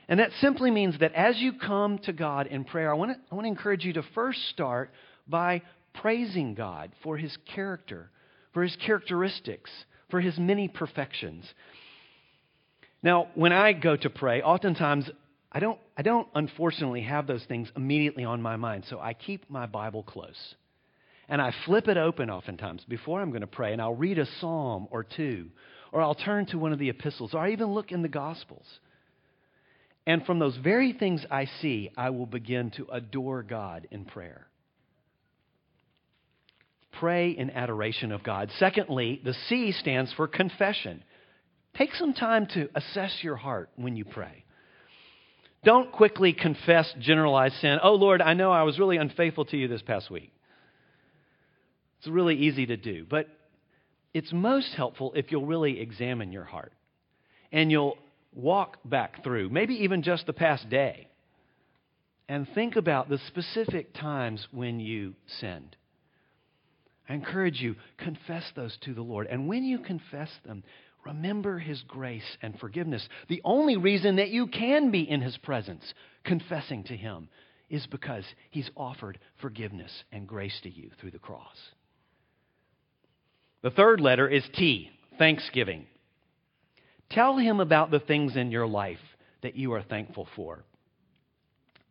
And 0.07 0.19
that 0.19 0.31
simply 0.41 0.69
means 0.69 0.99
that 0.99 1.13
as 1.13 1.37
you 1.39 1.53
come 1.53 1.97
to 1.99 2.13
God 2.13 2.47
in 2.47 2.63
prayer, 2.63 2.91
I 2.91 2.95
want 2.95 3.11
to, 3.11 3.17
I 3.31 3.35
want 3.35 3.45
to 3.45 3.49
encourage 3.49 3.85
you 3.85 3.93
to 3.93 4.03
first 4.13 4.39
start 4.49 4.91
by 5.27 5.61
praising 5.93 6.53
God 6.55 6.91
for 7.03 7.17
his 7.17 7.35
character, 7.55 8.09
for 8.53 8.63
his 8.63 8.75
characteristics, 8.85 9.71
for 10.09 10.19
his 10.19 10.37
many 10.37 10.67
perfections. 10.67 11.45
Now, 13.03 13.27
when 13.35 13.51
I 13.51 13.73
go 13.73 13.97
to 13.97 14.09
pray, 14.09 14.41
oftentimes 14.41 15.09
I 15.51 15.59
don't, 15.59 15.77
I 15.95 16.01
don't 16.01 16.27
unfortunately 16.33 17.01
have 17.01 17.27
those 17.27 17.43
things 17.43 17.69
immediately 17.75 18.23
on 18.23 18.41
my 18.41 18.55
mind, 18.55 18.85
so 18.89 18.99
I 18.99 19.13
keep 19.13 19.49
my 19.49 19.65
Bible 19.65 20.03
close. 20.03 20.55
And 21.29 21.41
I 21.41 21.53
flip 21.65 21.87
it 21.87 21.97
open 21.97 22.29
oftentimes 22.29 22.83
before 22.87 23.21
I'm 23.21 23.29
going 23.29 23.41
to 23.41 23.47
pray, 23.47 23.73
and 23.73 23.81
I'll 23.81 23.93
read 23.93 24.19
a 24.19 24.25
psalm 24.39 24.87
or 24.89 25.03
two, 25.03 25.49
or 25.91 26.01
I'll 26.01 26.15
turn 26.15 26.45
to 26.47 26.57
one 26.57 26.73
of 26.73 26.79
the 26.79 26.89
epistles, 26.89 27.33
or 27.33 27.41
I 27.41 27.51
even 27.51 27.73
look 27.73 27.91
in 27.91 28.01
the 28.01 28.07
Gospels. 28.07 28.65
And 30.07 30.25
from 30.25 30.39
those 30.39 30.57
very 30.57 30.93
things 30.93 31.25
I 31.29 31.45
see, 31.61 31.91
I 31.95 32.09
will 32.09 32.25
begin 32.25 32.71
to 32.71 32.87
adore 32.91 33.43
God 33.43 33.87
in 33.91 34.05
prayer. 34.05 34.47
Pray 36.99 37.31
in 37.31 37.49
adoration 37.51 38.11
of 38.11 38.23
God. 38.23 38.49
Secondly, 38.59 39.21
the 39.23 39.33
C 39.47 39.71
stands 39.71 40.11
for 40.13 40.27
confession. 40.27 41.03
Take 41.77 41.95
some 41.95 42.13
time 42.13 42.47
to 42.53 42.69
assess 42.75 43.19
your 43.21 43.35
heart 43.35 43.69
when 43.75 43.95
you 43.95 44.05
pray. 44.05 44.43
Don't 45.63 45.91
quickly 45.91 46.33
confess 46.33 46.93
generalized 46.99 47.55
sin. 47.55 47.79
Oh, 47.81 47.93
Lord, 47.95 48.21
I 48.21 48.33
know 48.33 48.51
I 48.51 48.63
was 48.63 48.77
really 48.77 48.97
unfaithful 48.97 49.45
to 49.45 49.57
you 49.57 49.67
this 49.67 49.81
past 49.81 50.11
week. 50.11 50.31
It's 51.99 52.07
really 52.07 52.35
easy 52.35 52.65
to 52.65 52.75
do, 52.75 53.05
but 53.09 53.27
it's 54.13 54.31
most 54.33 54.73
helpful 54.75 55.13
if 55.15 55.31
you'll 55.31 55.45
really 55.45 55.79
examine 55.79 56.31
your 56.31 56.43
heart 56.43 56.73
and 57.51 57.71
you'll 57.71 57.97
walk 58.35 58.77
back 58.83 59.23
through, 59.23 59.49
maybe 59.49 59.75
even 59.75 60.03
just 60.03 60.25
the 60.25 60.33
past 60.33 60.69
day, 60.69 61.07
and 62.27 62.47
think 62.53 62.75
about 62.75 63.09
the 63.09 63.19
specific 63.27 63.93
times 63.93 64.45
when 64.51 64.79
you 64.79 65.13
sinned. 65.39 65.75
I 67.07 67.13
encourage 67.13 67.61
you, 67.61 67.75
confess 67.97 68.43
those 68.55 68.77
to 68.85 68.93
the 68.93 69.01
Lord. 69.01 69.27
And 69.27 69.47
when 69.47 69.63
you 69.63 69.79
confess 69.79 70.29
them, 70.45 70.63
Remember 71.05 71.59
his 71.59 71.81
grace 71.87 72.37
and 72.41 72.57
forgiveness. 72.59 73.07
The 73.27 73.41
only 73.43 73.77
reason 73.77 74.15
that 74.17 74.29
you 74.29 74.47
can 74.47 74.91
be 74.91 75.01
in 75.01 75.21
his 75.21 75.37
presence, 75.37 75.93
confessing 76.23 76.83
to 76.85 76.95
him, 76.95 77.29
is 77.69 77.85
because 77.87 78.23
he's 78.51 78.69
offered 78.77 79.19
forgiveness 79.41 79.91
and 80.11 80.27
grace 80.27 80.57
to 80.63 80.69
you 80.69 80.91
through 80.99 81.11
the 81.11 81.19
cross. 81.19 81.57
The 83.63 83.71
third 83.71 83.99
letter 83.99 84.27
is 84.27 84.43
T, 84.53 84.89
thanksgiving. 85.17 85.87
Tell 87.09 87.37
him 87.37 87.59
about 87.59 87.91
the 87.91 87.99
things 87.99 88.35
in 88.35 88.51
your 88.51 88.67
life 88.67 88.99
that 89.41 89.55
you 89.55 89.73
are 89.73 89.81
thankful 89.81 90.27
for. 90.35 90.63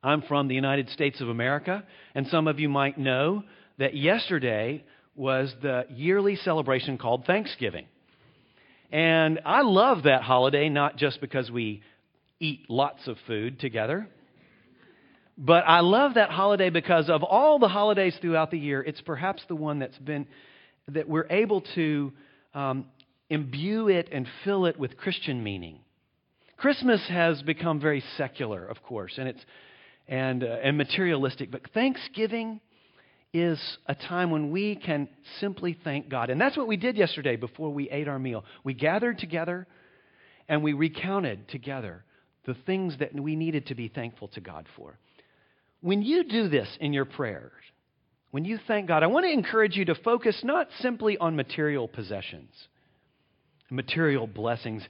I'm 0.02 0.22
from 0.22 0.48
the 0.48 0.54
United 0.54 0.90
States 0.90 1.20
of 1.20 1.28
America, 1.28 1.84
and 2.14 2.26
some 2.26 2.48
of 2.48 2.58
you 2.58 2.68
might 2.68 2.98
know 2.98 3.44
that 3.78 3.96
yesterday 3.96 4.84
was 5.14 5.54
the 5.62 5.86
yearly 5.90 6.36
celebration 6.36 6.98
called 6.98 7.24
Thanksgiving. 7.24 7.86
And 8.92 9.40
I 9.46 9.62
love 9.62 10.02
that 10.02 10.22
holiday, 10.22 10.68
not 10.68 10.96
just 10.96 11.20
because 11.20 11.50
we 11.50 11.82
eat 12.38 12.68
lots 12.68 13.08
of 13.08 13.16
food 13.26 13.58
together, 13.58 14.06
but 15.38 15.64
I 15.66 15.80
love 15.80 16.14
that 16.14 16.28
holiday 16.28 16.68
because 16.68 17.08
of 17.08 17.22
all 17.22 17.58
the 17.58 17.68
holidays 17.68 18.14
throughout 18.20 18.50
the 18.50 18.58
year, 18.58 18.82
it's 18.82 19.00
perhaps 19.00 19.42
the 19.48 19.56
one 19.56 19.78
that's 19.78 19.96
been, 19.96 20.26
that 20.88 21.08
we're 21.08 21.26
able 21.30 21.62
to 21.74 22.12
um, 22.52 22.84
imbue 23.30 23.88
it 23.88 24.10
and 24.12 24.28
fill 24.44 24.66
it 24.66 24.78
with 24.78 24.98
Christian 24.98 25.42
meaning. 25.42 25.78
Christmas 26.58 27.00
has 27.08 27.40
become 27.42 27.80
very 27.80 28.04
secular, 28.18 28.64
of 28.66 28.82
course, 28.82 29.14
and 29.16 29.26
it's 29.26 29.40
and 30.06 30.44
uh, 30.44 30.58
and 30.62 30.76
materialistic, 30.76 31.50
but 31.50 31.62
Thanksgiving 31.72 32.60
is 33.32 33.58
a 33.86 33.94
time 33.94 34.30
when 34.30 34.50
we 34.50 34.76
can 34.76 35.08
simply 35.40 35.76
thank 35.84 36.08
God. 36.08 36.28
And 36.28 36.40
that's 36.40 36.56
what 36.56 36.68
we 36.68 36.76
did 36.76 36.96
yesterday 36.96 37.36
before 37.36 37.70
we 37.70 37.88
ate 37.88 38.08
our 38.08 38.18
meal. 38.18 38.44
We 38.62 38.74
gathered 38.74 39.18
together 39.18 39.66
and 40.48 40.62
we 40.62 40.74
recounted 40.74 41.48
together 41.48 42.04
the 42.44 42.54
things 42.66 42.96
that 42.98 43.14
we 43.14 43.36
needed 43.36 43.66
to 43.66 43.74
be 43.74 43.88
thankful 43.88 44.28
to 44.28 44.40
God 44.40 44.66
for. 44.76 44.98
When 45.80 46.02
you 46.02 46.24
do 46.24 46.48
this 46.48 46.68
in 46.80 46.92
your 46.92 47.06
prayers, 47.06 47.52
when 48.32 48.44
you 48.44 48.58
thank 48.66 48.88
God, 48.88 49.02
I 49.02 49.06
want 49.06 49.24
to 49.24 49.32
encourage 49.32 49.76
you 49.76 49.84
to 49.86 49.94
focus 49.94 50.40
not 50.42 50.68
simply 50.80 51.16
on 51.18 51.36
material 51.36 51.88
possessions, 51.88 52.50
material 53.70 54.26
blessings. 54.26 54.82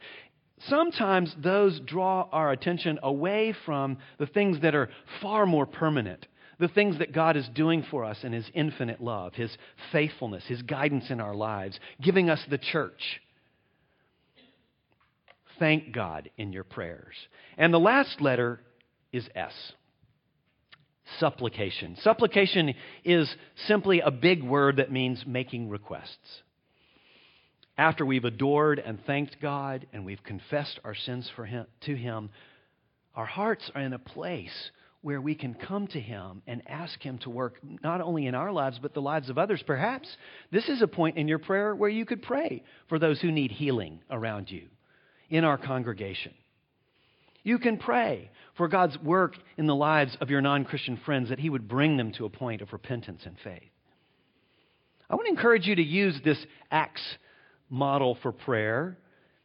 Sometimes 0.68 1.34
those 1.42 1.80
draw 1.80 2.28
our 2.32 2.52
attention 2.52 2.98
away 3.02 3.54
from 3.64 3.98
the 4.18 4.26
things 4.26 4.60
that 4.62 4.74
are 4.74 4.90
far 5.20 5.44
more 5.46 5.66
permanent 5.66 6.26
the 6.62 6.68
things 6.68 7.00
that 7.00 7.12
God 7.12 7.36
is 7.36 7.48
doing 7.48 7.84
for 7.90 8.04
us 8.04 8.22
in 8.22 8.32
His 8.32 8.48
infinite 8.54 9.00
love, 9.00 9.34
His 9.34 9.50
faithfulness, 9.90 10.44
His 10.46 10.62
guidance 10.62 11.10
in 11.10 11.20
our 11.20 11.34
lives, 11.34 11.78
giving 12.00 12.30
us 12.30 12.40
the 12.48 12.56
church. 12.56 13.20
Thank 15.58 15.92
God 15.92 16.30
in 16.38 16.52
your 16.52 16.62
prayers. 16.62 17.16
And 17.58 17.74
the 17.74 17.80
last 17.80 18.20
letter 18.20 18.60
is 19.12 19.28
S. 19.34 19.52
Supplication. 21.18 21.96
Supplication 22.00 22.74
is 23.04 23.34
simply 23.66 23.98
a 23.98 24.12
big 24.12 24.44
word 24.44 24.76
that 24.76 24.92
means 24.92 25.24
making 25.26 25.68
requests. 25.68 26.42
After 27.76 28.06
we've 28.06 28.24
adored 28.24 28.78
and 28.78 29.04
thanked 29.04 29.38
God 29.42 29.88
and 29.92 30.04
we've 30.04 30.22
confessed 30.22 30.78
our 30.84 30.94
sins 30.94 31.28
for 31.34 31.44
him, 31.44 31.66
to 31.86 31.96
Him, 31.96 32.30
our 33.16 33.26
hearts 33.26 33.68
are 33.74 33.82
in 33.82 33.94
a 33.94 33.98
place 33.98 34.70
where 35.02 35.20
we 35.20 35.34
can 35.34 35.54
come 35.54 35.86
to 35.88 36.00
Him 36.00 36.42
and 36.46 36.62
ask 36.66 37.00
Him 37.02 37.18
to 37.18 37.30
work 37.30 37.58
not 37.82 38.00
only 38.00 38.26
in 38.26 38.34
our 38.34 38.52
lives, 38.52 38.78
but 38.80 38.94
the 38.94 39.02
lives 39.02 39.28
of 39.28 39.36
others. 39.36 39.62
Perhaps 39.66 40.08
this 40.50 40.68
is 40.68 40.80
a 40.80 40.86
point 40.86 41.18
in 41.18 41.28
your 41.28 41.40
prayer 41.40 41.74
where 41.74 41.90
you 41.90 42.06
could 42.06 42.22
pray 42.22 42.62
for 42.88 42.98
those 42.98 43.20
who 43.20 43.30
need 43.30 43.50
healing 43.50 44.00
around 44.10 44.50
you 44.50 44.68
in 45.28 45.44
our 45.44 45.58
congregation. 45.58 46.32
You 47.42 47.58
can 47.58 47.76
pray 47.76 48.30
for 48.56 48.68
God's 48.68 48.96
work 48.98 49.34
in 49.58 49.66
the 49.66 49.74
lives 49.74 50.16
of 50.20 50.30
your 50.30 50.40
non 50.40 50.64
Christian 50.64 50.96
friends, 51.04 51.30
that 51.30 51.40
He 51.40 51.50
would 51.50 51.68
bring 51.68 51.96
them 51.96 52.12
to 52.12 52.24
a 52.24 52.30
point 52.30 52.62
of 52.62 52.72
repentance 52.72 53.22
and 53.24 53.36
faith. 53.42 53.62
I 55.10 55.16
want 55.16 55.26
to 55.26 55.32
encourage 55.32 55.66
you 55.66 55.74
to 55.74 55.82
use 55.82 56.18
this 56.24 56.38
Acts 56.70 57.02
model 57.68 58.16
for 58.22 58.32
prayer 58.32 58.96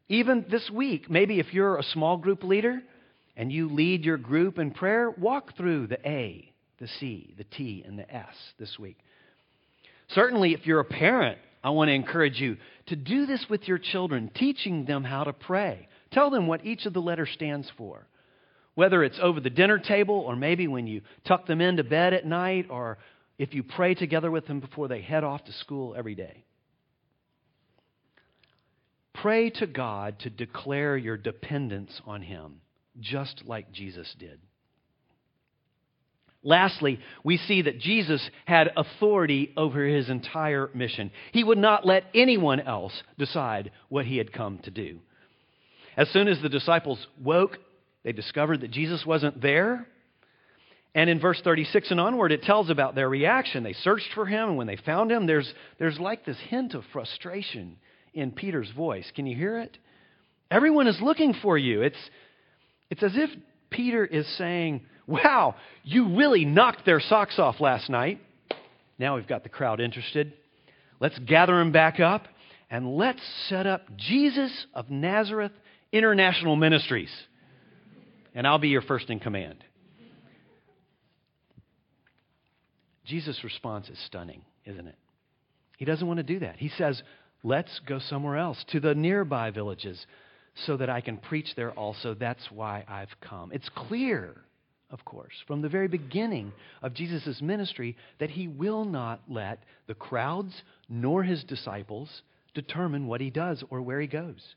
even 0.08 0.46
this 0.50 0.70
week. 0.70 1.10
Maybe 1.10 1.40
if 1.40 1.54
you're 1.54 1.78
a 1.78 1.84
small 1.84 2.18
group 2.18 2.44
leader, 2.44 2.82
and 3.38 3.52
you 3.52 3.70
lead 3.70 4.04
your 4.04 4.18
group 4.18 4.58
in 4.58 4.72
prayer, 4.72 5.12
walk 5.12 5.56
through 5.56 5.88
the 5.88 6.10
A, 6.10 6.52
the 6.80 6.88
C, 7.00 7.34
the 7.38 7.44
T, 7.44 7.84
and 7.86 7.98
the 7.98 8.14
S 8.14 8.34
this 8.60 8.78
week. 8.80 8.98
Certainly, 10.10 10.54
if 10.54 10.66
you're 10.66 10.80
a 10.80 10.86
parent, 10.86 11.38
I 11.64 11.70
want 11.70 11.90
to 11.90 11.94
encourage 11.94 12.42
you 12.42 12.58
to 12.88 12.96
do 12.96 13.28
this 13.28 13.46
with 13.48 13.68
your 13.68 13.78
children, 13.78 14.32
teaching 14.34 14.86
them 14.86 15.04
how 15.04 15.24
to 15.24 15.34
pray. 15.34 15.88
Tell 16.12 16.32
them 16.32 16.48
what 16.48 16.66
each 16.66 16.88
of 16.88 16.94
the 16.94 17.02
letters 17.02 17.30
stands 17.34 17.72
for. 17.78 18.08
Whether 18.74 19.04
it's 19.04 19.20
over 19.22 19.40
the 19.40 19.50
dinner 19.52 19.78
table, 19.78 20.16
or 20.16 20.36
maybe 20.36 20.68
when 20.68 20.88
you 20.88 21.02
tuck 21.28 21.46
them 21.46 21.62
into 21.62 21.84
bed 21.84 22.14
at 22.14 22.26
night, 22.26 22.68
or 22.72 22.98
if 23.38 23.54
you 23.54 23.62
pray 23.62 23.94
together 23.94 24.32
with 24.32 24.48
them 24.48 24.60
before 24.60 24.88
they 24.88 25.02
head 25.02 25.24
off 25.24 25.44
to 25.46 25.52
school 25.54 25.94
every 25.96 26.16
day. 26.16 26.44
Pray 29.14 29.50
to 29.52 29.68
God 29.68 30.20
to 30.20 30.30
declare 30.30 30.98
your 30.98 31.18
dependence 31.18 32.02
on 32.06 32.22
Him 32.22 32.62
just 33.00 33.44
like 33.46 33.72
Jesus 33.72 34.14
did. 34.18 34.40
Lastly, 36.44 37.00
we 37.24 37.38
see 37.38 37.64
that 37.64 37.80
Jesus 37.80 38.30
had 38.46 38.72
authority 38.78 39.52
over 39.58 39.84
his 39.86 40.10
entire 40.10 40.70
mission. 40.74 41.12
He 41.34 41.44
would 41.44 41.58
not 41.58 41.86
let 41.86 42.06
anyone 42.14 42.60
else 42.60 42.94
decide 43.18 43.72
what 43.90 44.06
he 44.06 44.18
had 44.18 44.32
come 44.32 44.60
to 44.60 44.72
do. 44.72 45.00
As 45.98 46.10
soon 46.10 46.28
as 46.28 46.42
the 46.42 46.50
disciples 46.50 47.06
woke, 47.22 47.58
they 48.04 48.12
discovered 48.12 48.62
that 48.62 48.72
Jesus 48.72 49.06
wasn't 49.06 49.42
there. 49.42 49.88
And 50.96 51.10
in 51.10 51.20
verse 51.20 51.42
36 51.44 51.92
and 51.92 52.00
onward, 52.00 52.32
it 52.32 52.44
tells 52.44 52.70
about 52.70 52.96
their 52.96 53.10
reaction. 53.10 53.64
They 53.64 53.74
searched 53.74 54.14
for 54.16 54.26
him, 54.26 54.50
and 54.50 54.58
when 54.58 54.68
they 54.68 54.78
found 54.78 55.12
him, 55.12 55.28
there's, 55.28 55.52
there's 55.80 56.00
like 56.00 56.26
this 56.26 56.40
hint 56.48 56.76
of 56.76 56.84
frustration 56.94 57.78
in 58.14 58.32
Peter's 58.32 58.72
voice. 58.72 59.12
Can 59.16 59.26
you 59.26 59.36
hear 59.36 59.60
it? 59.60 59.78
Everyone 60.50 60.88
is 60.88 61.00
looking 61.02 61.34
for 61.42 61.58
you. 61.58 61.82
It's, 61.82 61.98
it's 62.90 63.04
as 63.04 63.14
if 63.16 63.30
Peter 63.70 64.06
is 64.06 64.28
saying, 64.38 64.82
Wow, 65.06 65.56
you 65.84 66.18
really 66.18 66.44
knocked 66.44 66.86
their 66.86 67.00
socks 67.00 67.40
off 67.40 67.62
last 67.62 67.90
night. 67.90 68.20
Now 69.00 69.16
we've 69.16 69.28
got 69.28 69.44
the 69.44 69.50
crowd 69.50 69.80
interested. 69.80 70.34
Let's 71.00 71.18
gather 71.20 71.56
them 71.56 71.72
back 71.72 72.00
up 72.00 72.28
and 72.70 72.98
let's 72.98 73.22
set 73.48 73.66
up 73.68 73.96
Jesus 73.96 74.66
of 74.74 74.90
Nazareth 74.90 75.54
International 75.94 76.56
Ministries. 76.56 77.12
And 78.36 78.46
I'll 78.46 78.60
be 78.60 78.70
your 78.70 78.82
first 78.82 79.10
in 79.10 79.20
command. 79.20 79.64
Jesus' 83.06 83.42
response 83.44 83.88
is 83.88 83.98
stunning, 84.06 84.42
isn't 84.66 84.86
it? 84.86 84.98
He 85.78 85.86
doesn't 85.86 86.06
want 86.06 86.18
to 86.18 86.24
do 86.24 86.40
that. 86.40 86.58
He 86.58 86.70
says, 86.70 87.02
Let's 87.44 87.80
go 87.88 88.00
somewhere 88.00 88.36
else, 88.36 88.64
to 88.72 88.80
the 88.80 88.96
nearby 88.96 89.52
villages 89.52 90.06
so 90.66 90.78
that 90.78 90.90
I 90.90 91.02
can 91.02 91.18
preach 91.18 91.56
there 91.56 91.72
also. 91.72 92.14
That's 92.14 92.52
why 92.52 92.84
I've 92.88 93.16
come. 93.22 93.52
It's 93.52 93.70
clear, 93.70 94.36
of 94.90 95.06
course, 95.06 95.34
from 95.46 95.62
the 95.62 95.70
very 95.70 95.88
beginning 95.88 96.52
of 96.82 96.94
Jesus' 96.94 97.42
ministry 97.42 97.96
that 98.20 98.32
he 98.32 98.48
will 98.48 98.86
not 98.86 99.22
let 99.30 99.64
the 99.88 99.94
crowds 99.94 100.62
nor 100.90 101.24
his 101.24 101.44
disciples 101.44 102.22
determine 102.54 103.08
what 103.08 103.22
he 103.22 103.30
does 103.30 103.64
or 103.70 103.82
where 103.82 104.02
he 104.02 104.08
goes. 104.08 104.56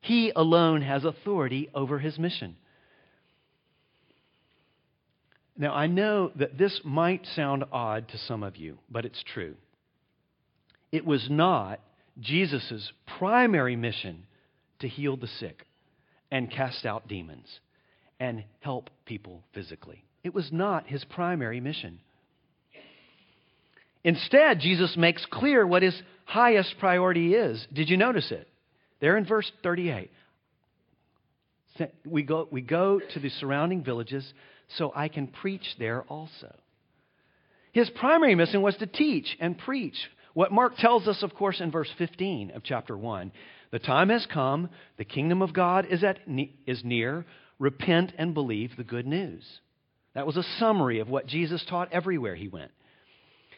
He 0.00 0.32
alone 0.34 0.82
has 0.82 1.04
authority 1.04 1.70
over 1.74 1.98
his 1.98 2.18
mission. 2.18 2.56
Now, 5.56 5.74
I 5.74 5.86
know 5.86 6.32
that 6.36 6.58
this 6.58 6.80
might 6.82 7.26
sound 7.36 7.64
odd 7.70 8.08
to 8.08 8.18
some 8.18 8.42
of 8.42 8.56
you, 8.56 8.78
but 8.90 9.04
it's 9.04 9.22
true. 9.22 9.54
It 10.90 11.06
was 11.06 11.28
not 11.30 11.80
Jesus' 12.20 12.92
primary 13.18 13.76
mission 13.76 14.24
to 14.82 14.88
heal 14.88 15.16
the 15.16 15.26
sick 15.26 15.66
and 16.30 16.50
cast 16.50 16.86
out 16.86 17.08
demons 17.08 17.48
and 18.20 18.44
help 18.60 18.90
people 19.04 19.42
physically. 19.52 20.04
It 20.22 20.34
was 20.34 20.50
not 20.52 20.86
his 20.86 21.04
primary 21.04 21.60
mission. 21.60 21.98
Instead, 24.04 24.60
Jesus 24.60 24.96
makes 24.96 25.24
clear 25.30 25.66
what 25.66 25.82
his 25.82 26.00
highest 26.24 26.74
priority 26.78 27.34
is. 27.34 27.66
Did 27.72 27.88
you 27.88 27.96
notice 27.96 28.30
it? 28.30 28.48
There 29.00 29.16
in 29.16 29.26
verse 29.26 29.50
38. 29.62 30.10
We 32.04 32.22
go, 32.22 32.46
we 32.50 32.60
go 32.60 33.00
to 33.00 33.18
the 33.18 33.30
surrounding 33.30 33.82
villages 33.82 34.30
so 34.76 34.92
I 34.94 35.08
can 35.08 35.26
preach 35.26 35.64
there 35.78 36.02
also. 36.02 36.54
His 37.72 37.90
primary 37.90 38.34
mission 38.34 38.62
was 38.62 38.76
to 38.76 38.86
teach 38.86 39.36
and 39.40 39.58
preach. 39.58 39.96
What 40.34 40.52
Mark 40.52 40.76
tells 40.76 41.08
us, 41.08 41.22
of 41.22 41.34
course, 41.34 41.60
in 41.60 41.70
verse 41.70 41.90
15 41.98 42.52
of 42.52 42.62
chapter 42.62 42.96
1 42.96 43.32
the 43.72 43.78
time 43.78 44.10
has 44.10 44.26
come, 44.32 44.68
the 44.98 45.04
kingdom 45.04 45.42
of 45.42 45.52
God 45.52 45.86
is, 45.90 46.04
at, 46.04 46.18
is 46.66 46.84
near. 46.84 47.24
Repent 47.58 48.12
and 48.18 48.34
believe 48.34 48.76
the 48.76 48.84
good 48.84 49.06
news. 49.06 49.44
That 50.14 50.26
was 50.26 50.36
a 50.36 50.44
summary 50.58 51.00
of 51.00 51.08
what 51.08 51.26
Jesus 51.26 51.64
taught 51.68 51.92
everywhere 51.92 52.34
he 52.34 52.48
went. 52.48 52.70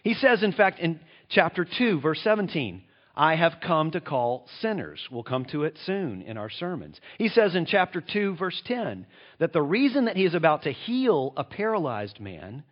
He 0.05 0.14
says, 0.14 0.42
in 0.42 0.53
fact, 0.53 0.79
in 0.79 1.00
chapter 1.29 1.66
2, 1.79 2.00
verse 2.00 2.20
17, 2.22 2.83
I 3.16 3.35
have 3.35 3.55
come 3.64 3.90
to 3.92 4.00
call 4.00 4.46
sinners. 4.61 5.00
We'll 5.11 5.22
come 5.24 5.46
to 5.46 5.64
it 5.64 5.77
soon 5.85 6.22
in 6.22 6.37
our 6.37 6.50
sermons. 6.50 7.00
He 7.18 7.29
says 7.29 7.57
in 7.57 7.66
chapter 7.66 8.00
2, 8.00 8.37
verse 8.37 8.61
10, 8.66 9.07
that 9.38 9.53
the 9.53 9.62
reason 9.62 10.05
that 10.05 10.16
he 10.16 10.24
is 10.24 10.35
about 10.35 10.62
to 10.62 10.72
heal 10.72 11.33
a 11.37 11.44
paralyzed 11.44 12.20
man 12.20 12.62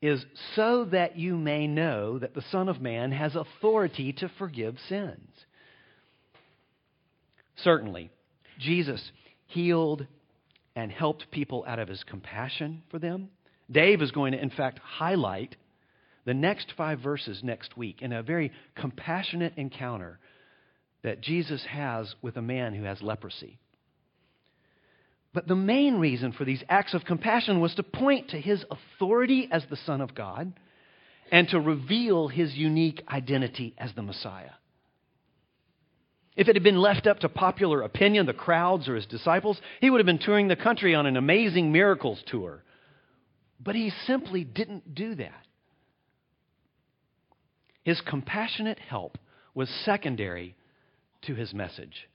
is 0.00 0.24
so 0.54 0.86
that 0.86 1.18
you 1.18 1.36
may 1.36 1.66
know 1.66 2.18
that 2.18 2.34
the 2.34 2.44
Son 2.50 2.68
of 2.68 2.80
Man 2.80 3.12
has 3.12 3.36
authority 3.36 4.12
to 4.14 4.30
forgive 4.38 4.76
sins. 4.88 5.28
Certainly, 7.62 8.10
Jesus 8.58 9.12
healed 9.46 10.06
and 10.76 10.90
helped 10.90 11.30
people 11.30 11.64
out 11.66 11.78
of 11.78 11.88
his 11.88 12.04
compassion 12.04 12.82
for 12.90 12.98
them. 12.98 13.28
Dave 13.70 14.02
is 14.02 14.10
going 14.10 14.32
to, 14.32 14.40
in 14.40 14.50
fact, 14.50 14.78
highlight 14.78 15.56
the 16.24 16.34
next 16.34 16.72
five 16.76 17.00
verses 17.00 17.42
next 17.42 17.76
week 17.76 18.02
in 18.02 18.12
a 18.12 18.22
very 18.22 18.52
compassionate 18.74 19.54
encounter 19.56 20.18
that 21.02 21.20
Jesus 21.20 21.64
has 21.64 22.14
with 22.22 22.36
a 22.36 22.42
man 22.42 22.74
who 22.74 22.84
has 22.84 23.00
leprosy. 23.02 23.58
But 25.32 25.46
the 25.46 25.56
main 25.56 25.96
reason 25.96 26.32
for 26.32 26.44
these 26.44 26.62
acts 26.68 26.92
of 26.92 27.04
compassion 27.04 27.60
was 27.60 27.74
to 27.76 27.82
point 27.82 28.30
to 28.30 28.40
his 28.40 28.64
authority 28.70 29.48
as 29.50 29.64
the 29.70 29.76
Son 29.76 30.00
of 30.00 30.14
God 30.14 30.52
and 31.30 31.48
to 31.48 31.60
reveal 31.60 32.28
his 32.28 32.54
unique 32.54 33.02
identity 33.08 33.74
as 33.78 33.92
the 33.94 34.02
Messiah. 34.02 34.50
If 36.40 36.48
it 36.48 36.56
had 36.56 36.62
been 36.62 36.80
left 36.80 37.06
up 37.06 37.18
to 37.18 37.28
popular 37.28 37.82
opinion, 37.82 38.24
the 38.24 38.32
crowds 38.32 38.88
or 38.88 38.96
his 38.96 39.04
disciples, 39.04 39.60
he 39.78 39.90
would 39.90 39.98
have 39.98 40.06
been 40.06 40.18
touring 40.18 40.48
the 40.48 40.56
country 40.56 40.94
on 40.94 41.04
an 41.04 41.18
amazing 41.18 41.70
miracles 41.70 42.22
tour. 42.28 42.64
But 43.62 43.74
he 43.74 43.92
simply 44.06 44.42
didn't 44.44 44.94
do 44.94 45.16
that. 45.16 45.44
His 47.82 48.00
compassionate 48.00 48.78
help 48.78 49.18
was 49.54 49.68
secondary 49.84 50.56
to 51.26 51.34
his 51.34 51.52
message. 51.52 52.08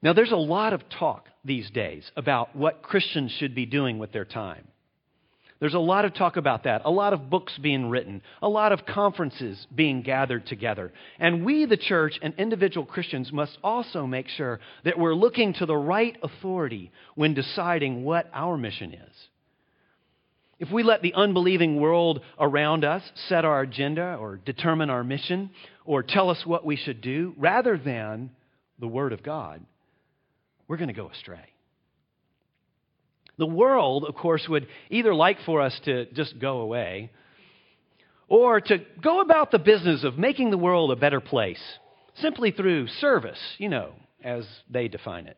Now, 0.00 0.14
there's 0.14 0.32
a 0.32 0.36
lot 0.36 0.72
of 0.72 0.88
talk 0.88 1.28
these 1.44 1.68
days 1.68 2.10
about 2.16 2.56
what 2.56 2.80
Christians 2.80 3.32
should 3.32 3.54
be 3.54 3.66
doing 3.66 3.98
with 3.98 4.12
their 4.12 4.24
time. 4.24 4.66
There's 5.64 5.72
a 5.72 5.78
lot 5.78 6.04
of 6.04 6.12
talk 6.12 6.36
about 6.36 6.64
that, 6.64 6.82
a 6.84 6.90
lot 6.90 7.14
of 7.14 7.30
books 7.30 7.56
being 7.56 7.88
written, 7.88 8.20
a 8.42 8.48
lot 8.50 8.72
of 8.72 8.84
conferences 8.84 9.66
being 9.74 10.02
gathered 10.02 10.44
together. 10.46 10.92
And 11.18 11.42
we, 11.42 11.64
the 11.64 11.78
church 11.78 12.18
and 12.20 12.34
individual 12.36 12.84
Christians, 12.84 13.32
must 13.32 13.56
also 13.64 14.06
make 14.06 14.28
sure 14.28 14.60
that 14.84 14.98
we're 14.98 15.14
looking 15.14 15.54
to 15.54 15.64
the 15.64 15.74
right 15.74 16.18
authority 16.22 16.92
when 17.14 17.32
deciding 17.32 18.04
what 18.04 18.28
our 18.34 18.58
mission 18.58 18.92
is. 18.92 19.28
If 20.58 20.70
we 20.70 20.82
let 20.82 21.00
the 21.00 21.14
unbelieving 21.14 21.80
world 21.80 22.20
around 22.38 22.84
us 22.84 23.02
set 23.28 23.46
our 23.46 23.62
agenda 23.62 24.18
or 24.20 24.36
determine 24.36 24.90
our 24.90 25.02
mission 25.02 25.48
or 25.86 26.02
tell 26.02 26.28
us 26.28 26.44
what 26.44 26.66
we 26.66 26.76
should 26.76 27.00
do 27.00 27.32
rather 27.38 27.78
than 27.78 28.32
the 28.78 28.86
Word 28.86 29.14
of 29.14 29.22
God, 29.22 29.64
we're 30.68 30.76
going 30.76 30.88
to 30.88 30.94
go 30.94 31.08
astray. 31.08 31.53
The 33.36 33.46
world, 33.46 34.04
of 34.04 34.14
course, 34.14 34.46
would 34.48 34.68
either 34.90 35.14
like 35.14 35.38
for 35.44 35.60
us 35.60 35.78
to 35.84 36.06
just 36.12 36.38
go 36.38 36.58
away 36.60 37.10
or 38.28 38.60
to 38.60 38.78
go 39.02 39.20
about 39.20 39.50
the 39.50 39.58
business 39.58 40.04
of 40.04 40.16
making 40.18 40.50
the 40.50 40.58
world 40.58 40.90
a 40.90 40.96
better 40.96 41.20
place 41.20 41.62
simply 42.16 42.52
through 42.52 42.86
service, 42.86 43.40
you 43.58 43.68
know, 43.68 43.92
as 44.22 44.46
they 44.70 44.88
define 44.88 45.26
it. 45.26 45.36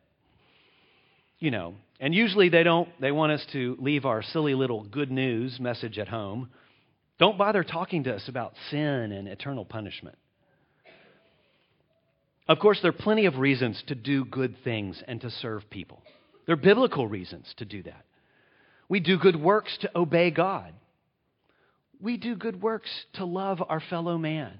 you 1.38 1.50
know, 1.50 1.74
and 2.00 2.14
usually 2.14 2.48
they 2.48 2.62
don't, 2.62 2.88
they 3.00 3.12
want 3.12 3.32
us 3.32 3.44
to 3.52 3.76
leave 3.80 4.04
our 4.04 4.22
silly 4.22 4.54
little 4.54 4.84
good 4.84 5.10
news 5.10 5.58
message 5.60 5.98
at 5.98 6.08
home. 6.08 6.48
Don't 7.18 7.38
bother 7.38 7.64
talking 7.64 8.04
to 8.04 8.14
us 8.14 8.28
about 8.28 8.54
sin 8.70 9.12
and 9.12 9.28
eternal 9.28 9.64
punishment. 9.64 10.16
Of 12.48 12.58
course, 12.58 12.78
there 12.80 12.90
are 12.90 12.92
plenty 12.92 13.26
of 13.26 13.38
reasons 13.38 13.82
to 13.88 13.94
do 13.94 14.24
good 14.24 14.56
things 14.62 15.02
and 15.08 15.20
to 15.22 15.30
serve 15.30 15.68
people. 15.70 16.00
There 16.46 16.54
are 16.54 16.56
biblical 16.56 17.06
reasons 17.06 17.52
to 17.58 17.64
do 17.64 17.82
that. 17.82 18.04
We 18.88 19.00
do 19.00 19.18
good 19.18 19.36
works 19.36 19.76
to 19.80 19.98
obey 19.98 20.30
God. 20.30 20.72
We 22.00 22.16
do 22.16 22.36
good 22.36 22.62
works 22.62 22.90
to 23.14 23.24
love 23.24 23.62
our 23.68 23.80
fellow 23.80 24.16
man. 24.16 24.52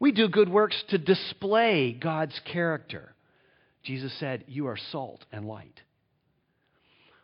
We 0.00 0.12
do 0.12 0.28
good 0.28 0.48
works 0.48 0.76
to 0.90 0.98
display 0.98 1.92
God's 1.92 2.38
character. 2.50 3.14
Jesus 3.82 4.12
said, 4.20 4.44
You 4.46 4.68
are 4.68 4.78
salt 4.92 5.24
and 5.32 5.46
light. 5.46 5.80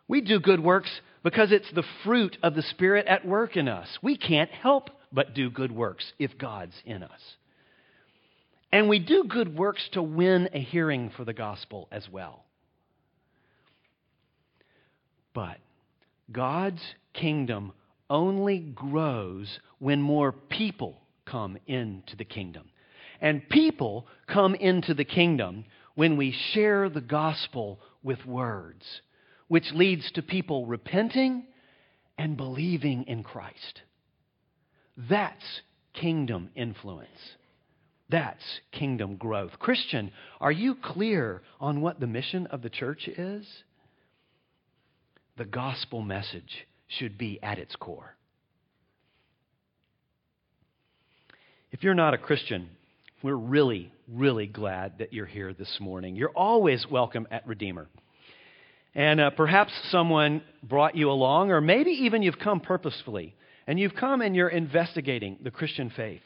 We 0.07 0.21
do 0.21 0.39
good 0.39 0.59
works 0.59 0.89
because 1.23 1.51
it's 1.51 1.71
the 1.73 1.85
fruit 2.03 2.37
of 2.43 2.55
the 2.55 2.61
Spirit 2.61 3.07
at 3.07 3.25
work 3.25 3.55
in 3.55 3.67
us. 3.67 3.87
We 4.03 4.17
can't 4.17 4.51
help 4.51 4.89
but 5.11 5.33
do 5.33 5.49
good 5.49 5.71
works 5.71 6.11
if 6.19 6.37
God's 6.37 6.75
in 6.85 7.01
us. 7.03 7.21
And 8.71 8.89
we 8.89 8.99
do 8.99 9.23
good 9.23 9.57
works 9.57 9.87
to 9.93 10.03
win 10.03 10.49
a 10.53 10.59
hearing 10.59 11.11
for 11.15 11.23
the 11.23 11.33
gospel 11.33 11.87
as 11.91 12.07
well. 12.11 12.44
But 15.35 15.57
God's 16.31 16.81
kingdom 17.13 17.73
only 18.09 18.59
grows 18.59 19.59
when 19.77 20.01
more 20.01 20.31
people 20.31 21.01
come 21.25 21.57
into 21.67 22.15
the 22.15 22.25
kingdom. 22.25 22.69
And 23.21 23.47
people 23.49 24.07
come 24.27 24.55
into 24.55 24.93
the 24.93 25.05
kingdom 25.05 25.65
when 25.95 26.17
we 26.17 26.35
share 26.53 26.89
the 26.89 27.01
gospel 27.01 27.79
with 28.01 28.25
words, 28.25 28.83
which 29.47 29.71
leads 29.73 30.09
to 30.13 30.21
people 30.21 30.65
repenting 30.65 31.45
and 32.17 32.37
believing 32.37 33.03
in 33.03 33.23
Christ. 33.23 33.81
That's 34.97 35.61
kingdom 35.93 36.49
influence. 36.55 37.09
That's 38.09 38.43
kingdom 38.71 39.17
growth. 39.17 39.59
Christian, 39.59 40.11
are 40.39 40.51
you 40.51 40.75
clear 40.75 41.41
on 41.59 41.81
what 41.81 41.99
the 41.99 42.07
mission 42.07 42.47
of 42.47 42.61
the 42.61 42.69
church 42.69 43.07
is? 43.07 43.45
The 45.37 45.45
gospel 45.45 46.01
message 46.01 46.65
should 46.87 47.17
be 47.17 47.39
at 47.43 47.59
its 47.59 47.75
core. 47.75 48.15
If 51.71 51.83
you're 51.83 51.93
not 51.93 52.13
a 52.13 52.17
Christian, 52.17 52.69
we're 53.21 53.35
really, 53.35 53.91
really 54.07 54.47
glad 54.47 54.99
that 54.99 55.11
you're 55.11 55.25
here 55.25 55.53
this 55.53 55.77
morning. 55.81 56.15
You're 56.15 56.29
always 56.29 56.85
welcome 56.89 57.27
at 57.31 57.45
Redeemer. 57.45 57.87
And 58.93 59.19
uh, 59.19 59.31
perhaps 59.31 59.73
someone 59.89 60.41
brought 60.63 60.95
you 60.95 61.11
along, 61.11 61.51
or 61.51 61.59
maybe 61.59 61.91
even 61.91 62.23
you've 62.23 62.39
come 62.39 62.61
purposefully, 62.61 63.35
and 63.67 63.77
you've 63.77 63.95
come 63.95 64.21
and 64.21 64.37
you're 64.37 64.47
investigating 64.47 65.37
the 65.43 65.51
Christian 65.51 65.91
faith. 65.93 66.21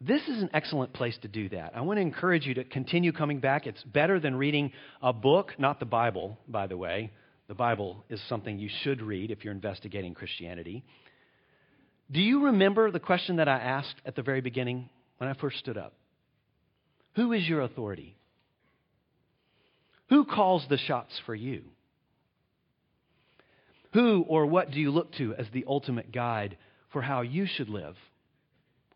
This 0.00 0.22
is 0.22 0.42
an 0.42 0.50
excellent 0.52 0.92
place 0.92 1.16
to 1.22 1.28
do 1.28 1.48
that. 1.50 1.74
I 1.76 1.82
want 1.82 1.98
to 1.98 2.02
encourage 2.02 2.44
you 2.44 2.54
to 2.54 2.64
continue 2.64 3.12
coming 3.12 3.38
back. 3.38 3.68
It's 3.68 3.84
better 3.84 4.18
than 4.18 4.34
reading 4.34 4.72
a 5.00 5.12
book, 5.12 5.52
not 5.58 5.78
the 5.78 5.86
Bible, 5.86 6.38
by 6.48 6.66
the 6.66 6.76
way. 6.76 7.12
The 7.48 7.54
Bible 7.54 8.04
is 8.08 8.20
something 8.28 8.58
you 8.58 8.70
should 8.82 9.00
read 9.00 9.30
if 9.30 9.44
you're 9.44 9.54
investigating 9.54 10.14
Christianity. 10.14 10.84
Do 12.10 12.20
you 12.20 12.46
remember 12.46 12.90
the 12.90 13.00
question 13.00 13.36
that 13.36 13.48
I 13.48 13.58
asked 13.58 13.96
at 14.04 14.16
the 14.16 14.22
very 14.22 14.40
beginning 14.40 14.88
when 15.18 15.30
I 15.30 15.34
first 15.34 15.58
stood 15.58 15.78
up? 15.78 15.94
Who 17.14 17.32
is 17.32 17.48
your 17.48 17.60
authority? 17.62 18.16
Who 20.08 20.24
calls 20.24 20.66
the 20.68 20.76
shots 20.76 21.12
for 21.24 21.34
you? 21.34 21.62
Who 23.92 24.24
or 24.28 24.46
what 24.46 24.70
do 24.70 24.80
you 24.80 24.90
look 24.90 25.12
to 25.14 25.34
as 25.34 25.46
the 25.52 25.64
ultimate 25.66 26.12
guide 26.12 26.58
for 26.92 27.00
how 27.00 27.22
you 27.22 27.46
should 27.46 27.68
live 27.68 27.96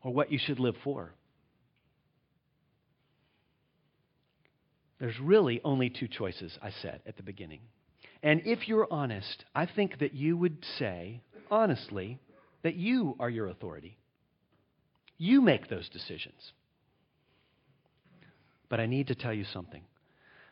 or 0.03 0.13
what 0.13 0.31
you 0.31 0.39
should 0.39 0.61
live 0.61 0.77
for? 0.85 1.15
There's 4.99 5.19
really 5.19 5.61
only 5.65 5.89
two 5.89 6.09
choices, 6.09 6.59
I 6.63 6.71
said 6.83 7.01
at 7.07 7.17
the 7.17 7.23
beginning. 7.23 7.61
And 8.23 8.43
if 8.45 8.69
you're 8.69 8.89
honest, 8.91 9.45
I 9.55 9.67
think 9.67 9.99
that 10.01 10.15
you 10.15 10.37
would 10.37 10.65
say, 10.79 11.23
honestly, 11.51 12.19
that 12.63 12.75
you 12.75 13.17
are 13.19 13.31
your 13.31 13.49
authority. 13.49 13.99
You 15.17 15.41
make 15.41 15.69
those 15.69 15.89
decisions. 15.89 16.53
But 18.69 18.81
I 18.81 18.87
need 18.87 19.09
to 19.09 19.15
tell 19.15 19.33
you 19.33 19.45
something 19.45 19.83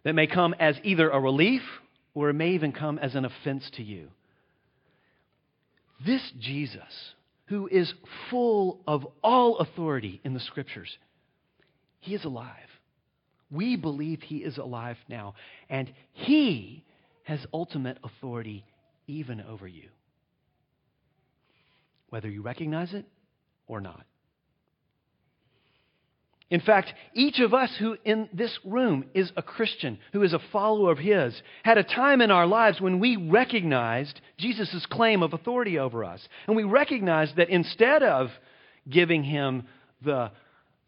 that 0.05 0.15
may 0.15 0.27
come 0.27 0.55
as 0.59 0.77
either 0.83 1.11
a 1.11 1.21
relief 1.21 1.63
or 2.15 2.31
it 2.31 2.35
may 2.35 2.51
even 2.51 2.73
come 2.73 2.99
as 2.99 3.15
an 3.15 3.25
offense 3.25 3.71
to 3.75 3.83
you. 3.83 4.09
This 6.05 6.23
Jesus, 6.39 7.13
who 7.47 7.69
is 7.69 7.93
full 8.31 8.81
of 8.87 9.07
all 9.23 9.59
authority 9.59 10.21
in 10.25 10.35
the 10.35 10.41
scriptures, 10.41 10.97
he 12.01 12.15
is 12.15 12.25
alive. 12.25 12.55
We 13.51 13.77
believe 13.77 14.21
he 14.23 14.39
is 14.39 14.59
alive 14.59 14.97
now. 15.09 15.35
And 15.69 15.93
he 16.13 16.85
has 17.29 17.45
ultimate 17.53 17.99
authority 18.03 18.65
even 19.07 19.43
over 19.43 19.69
you, 19.69 19.91
whether 22.09 22.27
you 22.27 22.41
recognize 22.41 22.95
it 22.95 23.05
or 23.67 23.83
not. 23.83 24.07
In 26.49 26.61
fact, 26.61 26.95
each 27.13 27.39
of 27.41 27.53
us 27.53 27.71
who 27.79 27.99
in 28.03 28.31
this 28.33 28.59
room 28.65 29.05
is 29.13 29.31
a 29.37 29.43
Christian, 29.43 29.99
who 30.15 30.23
is 30.23 30.33
a 30.33 30.41
follower 30.51 30.91
of 30.91 30.97
His, 30.97 31.39
had 31.65 31.77
a 31.77 31.85
time 31.85 32.23
in 32.23 32.31
our 32.31 32.47
lives 32.47 32.81
when 32.81 32.99
we 32.99 33.17
recognized 33.19 34.19
Jesus' 34.39 34.87
claim 34.91 35.23
of 35.23 35.35
authority 35.35 35.79
over 35.79 36.05
us. 36.05 36.27
And 36.47 36.57
we 36.57 36.65
recognized 36.65 37.37
that 37.37 37.51
instead 37.51 38.03
of 38.03 38.31
giving 38.89 39.23
Him 39.23 39.65
the 40.03 40.31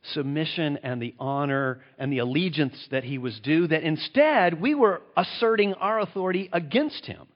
submission 0.03 0.78
and 0.82 1.01
the 1.01 1.14
honor 1.18 1.80
and 1.98 2.12
the 2.12 2.18
allegiance 2.18 2.76
that 2.90 3.05
he 3.05 3.18
was 3.18 3.38
due, 3.40 3.66
that 3.66 3.82
instead 3.82 4.61
we 4.61 4.74
were 4.74 5.03
asserting 5.16 5.74
our 5.74 6.01
authority 6.01 6.48
against 6.53 7.05
him. 7.07 7.26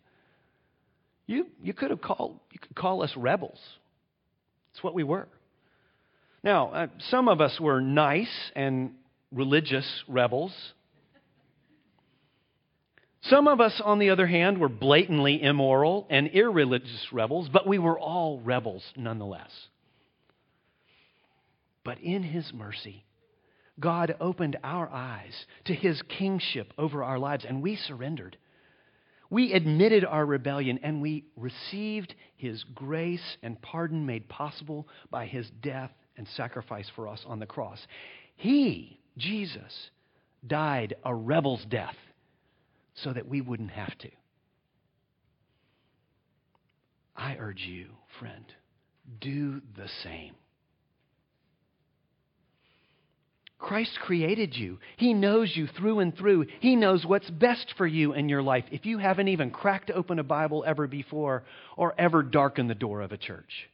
You, 1.26 1.46
you, 1.62 1.72
could 1.72 1.90
have 1.90 2.00
called, 2.00 2.40
you 2.50 2.58
could 2.58 2.74
call 2.74 3.02
us 3.02 3.12
rebels. 3.16 3.58
It's 4.72 4.82
what 4.82 4.94
we 4.94 5.04
were. 5.04 5.28
Now, 6.42 6.70
uh, 6.70 6.86
some 7.10 7.28
of 7.28 7.40
us 7.40 7.58
were 7.58 7.80
nice 7.80 8.50
and 8.54 8.92
religious 9.32 9.86
rebels. 10.08 10.52
Some 13.22 13.48
of 13.48 13.60
us, 13.60 13.80
on 13.82 13.98
the 13.98 14.10
other 14.10 14.26
hand, 14.26 14.58
were 14.58 14.68
blatantly 14.68 15.42
immoral 15.42 16.06
and 16.10 16.28
irreligious 16.28 17.06
rebels, 17.10 17.48
but 17.50 17.66
we 17.66 17.78
were 17.78 17.98
all 17.98 18.40
rebels 18.40 18.84
nonetheless. 18.96 19.50
But 21.84 22.00
in 22.00 22.22
His 22.22 22.52
mercy, 22.52 23.04
God 23.78 24.16
opened 24.20 24.56
our 24.64 24.88
eyes 24.88 25.46
to 25.66 25.74
His 25.74 26.00
kingship 26.02 26.72
over 26.78 27.04
our 27.04 27.18
lives, 27.18 27.44
and 27.44 27.62
we 27.62 27.76
surrendered. 27.76 28.36
We 29.30 29.52
admitted 29.52 30.04
our 30.04 30.24
rebellion, 30.24 30.78
and 30.82 31.02
we 31.02 31.24
received 31.36 32.14
His 32.36 32.64
grace 32.74 33.36
and 33.42 33.60
pardon 33.60 34.06
made 34.06 34.28
possible 34.28 34.88
by 35.10 35.26
His 35.26 35.50
death 35.62 35.90
and 36.16 36.26
sacrifice 36.36 36.90
for 36.94 37.08
us 37.08 37.22
on 37.26 37.38
the 37.38 37.46
cross. 37.46 37.86
He, 38.36 38.98
Jesus, 39.18 39.90
died 40.46 40.94
a 41.04 41.14
rebel's 41.14 41.64
death 41.68 41.96
so 42.94 43.12
that 43.12 43.28
we 43.28 43.40
wouldn't 43.40 43.70
have 43.70 43.96
to. 43.98 44.10
I 47.16 47.36
urge 47.38 47.62
you, 47.62 47.86
friend, 48.18 48.44
do 49.20 49.60
the 49.76 49.88
same. 50.02 50.34
Christ 53.64 53.98
created 54.02 54.54
you. 54.54 54.78
He 54.98 55.14
knows 55.14 55.50
you 55.56 55.66
through 55.66 56.00
and 56.00 56.14
through. 56.14 56.48
He 56.60 56.76
knows 56.76 57.06
what's 57.06 57.30
best 57.30 57.72
for 57.78 57.86
you 57.86 58.12
in 58.12 58.28
your 58.28 58.42
life. 58.42 58.66
If 58.70 58.84
you 58.84 58.98
haven't 58.98 59.28
even 59.28 59.50
cracked 59.50 59.90
open 59.90 60.18
a 60.18 60.22
Bible 60.22 60.64
ever 60.66 60.86
before 60.86 61.44
or 61.74 61.94
ever 61.96 62.22
darkened 62.22 62.68
the 62.68 62.74
door 62.74 63.00
of 63.00 63.12
a 63.12 63.16
church, 63.16 63.70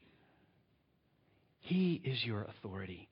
He 1.59 2.01
is 2.05 2.25
your 2.25 2.45
authority. 2.45 3.09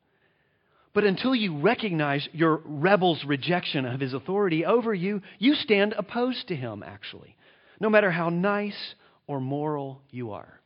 But 0.95 1.03
until 1.03 1.35
you 1.35 1.59
recognize 1.59 2.29
your 2.33 2.63
rebel's 2.65 3.25
rejection 3.25 3.85
of 3.85 3.99
His 3.99 4.15
authority 4.15 4.65
over 4.65 4.95
you, 4.95 5.21
you 5.41 5.57
stand 5.57 5.95
opposed 5.99 6.47
to 6.47 6.55
Him, 6.55 6.85
actually, 6.85 7.37
no 7.81 7.91
matter 7.91 8.13
how 8.13 8.29
nice 8.29 8.95
or 9.27 9.41
moral 9.41 10.01
you 10.13 10.31
are. 10.31 10.61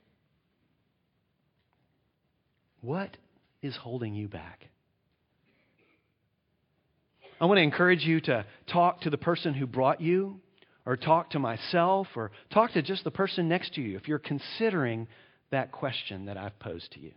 What 2.83 3.17
is 3.63 3.75
holding 3.77 4.15
you 4.15 4.29
back? 4.29 4.67
I 7.43 7.47
want 7.47 7.59
to 7.59 7.63
encourage 7.63 8.05
you 8.05 8.21
to 8.21 8.47
talk 8.69 9.01
to 9.01 9.11
the 9.11 9.19
person 9.19 9.53
who 9.53 9.67
brought 9.67 10.01
you, 10.01 10.39
or 10.87 10.97
talk 10.97 11.31
to 11.31 11.41
myself, 11.41 12.07
or 12.15 12.31
talk 12.55 12.73
to 12.75 12.83
just 12.83 13.03
the 13.03 13.11
person 13.11 13.49
next 13.49 13.75
to 13.75 13.81
you 13.81 13.97
if 13.97 14.07
you're 14.07 14.21
considering 14.21 15.09
that 15.51 15.73
question 15.73 16.27
that 16.27 16.37
I've 16.37 16.57
posed 16.61 16.93
to 16.93 17.01
you. 17.01 17.11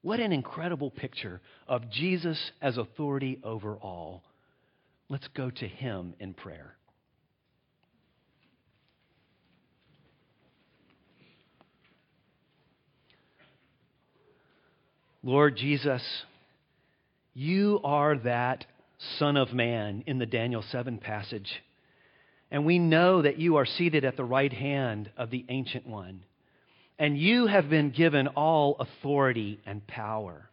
What 0.00 0.18
an 0.18 0.32
incredible 0.32 0.90
picture 0.90 1.42
of 1.68 1.90
Jesus 1.90 2.52
as 2.62 2.78
authority 2.78 3.38
over 3.44 3.74
all 3.76 4.22
Let's 5.08 5.28
go 5.28 5.50
to 5.50 5.68
him 5.68 6.14
in 6.18 6.32
prayer. 6.34 6.74
Lord 15.22 15.56
Jesus, 15.56 16.02
you 17.36 17.80
are 17.84 18.16
that 18.16 18.64
Son 19.18 19.36
of 19.36 19.52
Man 19.52 20.04
in 20.06 20.18
the 20.18 20.24
Daniel 20.24 20.64
7 20.72 20.96
passage. 20.96 21.62
And 22.50 22.64
we 22.64 22.78
know 22.78 23.20
that 23.20 23.38
you 23.38 23.56
are 23.56 23.66
seated 23.66 24.06
at 24.06 24.16
the 24.16 24.24
right 24.24 24.52
hand 24.52 25.10
of 25.18 25.30
the 25.30 25.44
Ancient 25.50 25.86
One. 25.86 26.24
And 26.98 27.18
you 27.18 27.46
have 27.46 27.68
been 27.68 27.90
given 27.90 28.28
all 28.28 28.76
authority 28.80 29.60
and 29.66 29.86
power. 29.86 30.48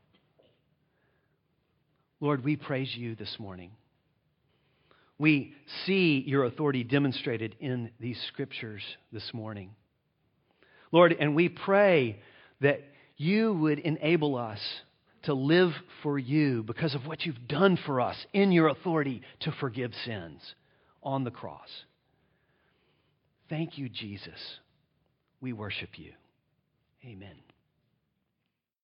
Lord, 2.19 2.43
we 2.43 2.57
praise 2.57 2.93
you 2.93 3.15
this 3.15 3.37
morning. 3.39 3.71
We 5.17 5.53
see 5.85 6.21
your 6.27 6.43
authority 6.43 6.83
demonstrated 6.83 7.55
in 7.61 7.91
these 7.97 8.19
scriptures 8.27 8.83
this 9.13 9.33
morning. 9.33 9.69
Lord, 10.91 11.15
and 11.17 11.33
we 11.33 11.47
pray 11.47 12.19
that 12.59 12.81
you 13.15 13.53
would 13.53 13.79
enable 13.79 14.35
us 14.35 14.59
to 15.23 15.33
live 15.33 15.71
for 16.01 16.19
you 16.19 16.63
because 16.63 16.95
of 16.95 17.05
what 17.05 17.25
you've 17.25 17.47
done 17.47 17.77
for 17.85 18.01
us 18.01 18.17
in 18.33 18.51
your 18.51 18.67
authority 18.67 19.21
to 19.41 19.51
forgive 19.59 19.91
sins 20.05 20.41
on 21.01 21.23
the 21.23 21.31
cross. 21.31 21.69
Thank 23.49 23.77
you, 23.77 23.89
Jesus. 23.89 24.39
We 25.41 25.53
worship 25.53 25.97
you. 25.97 26.13
Amen. 27.05 27.35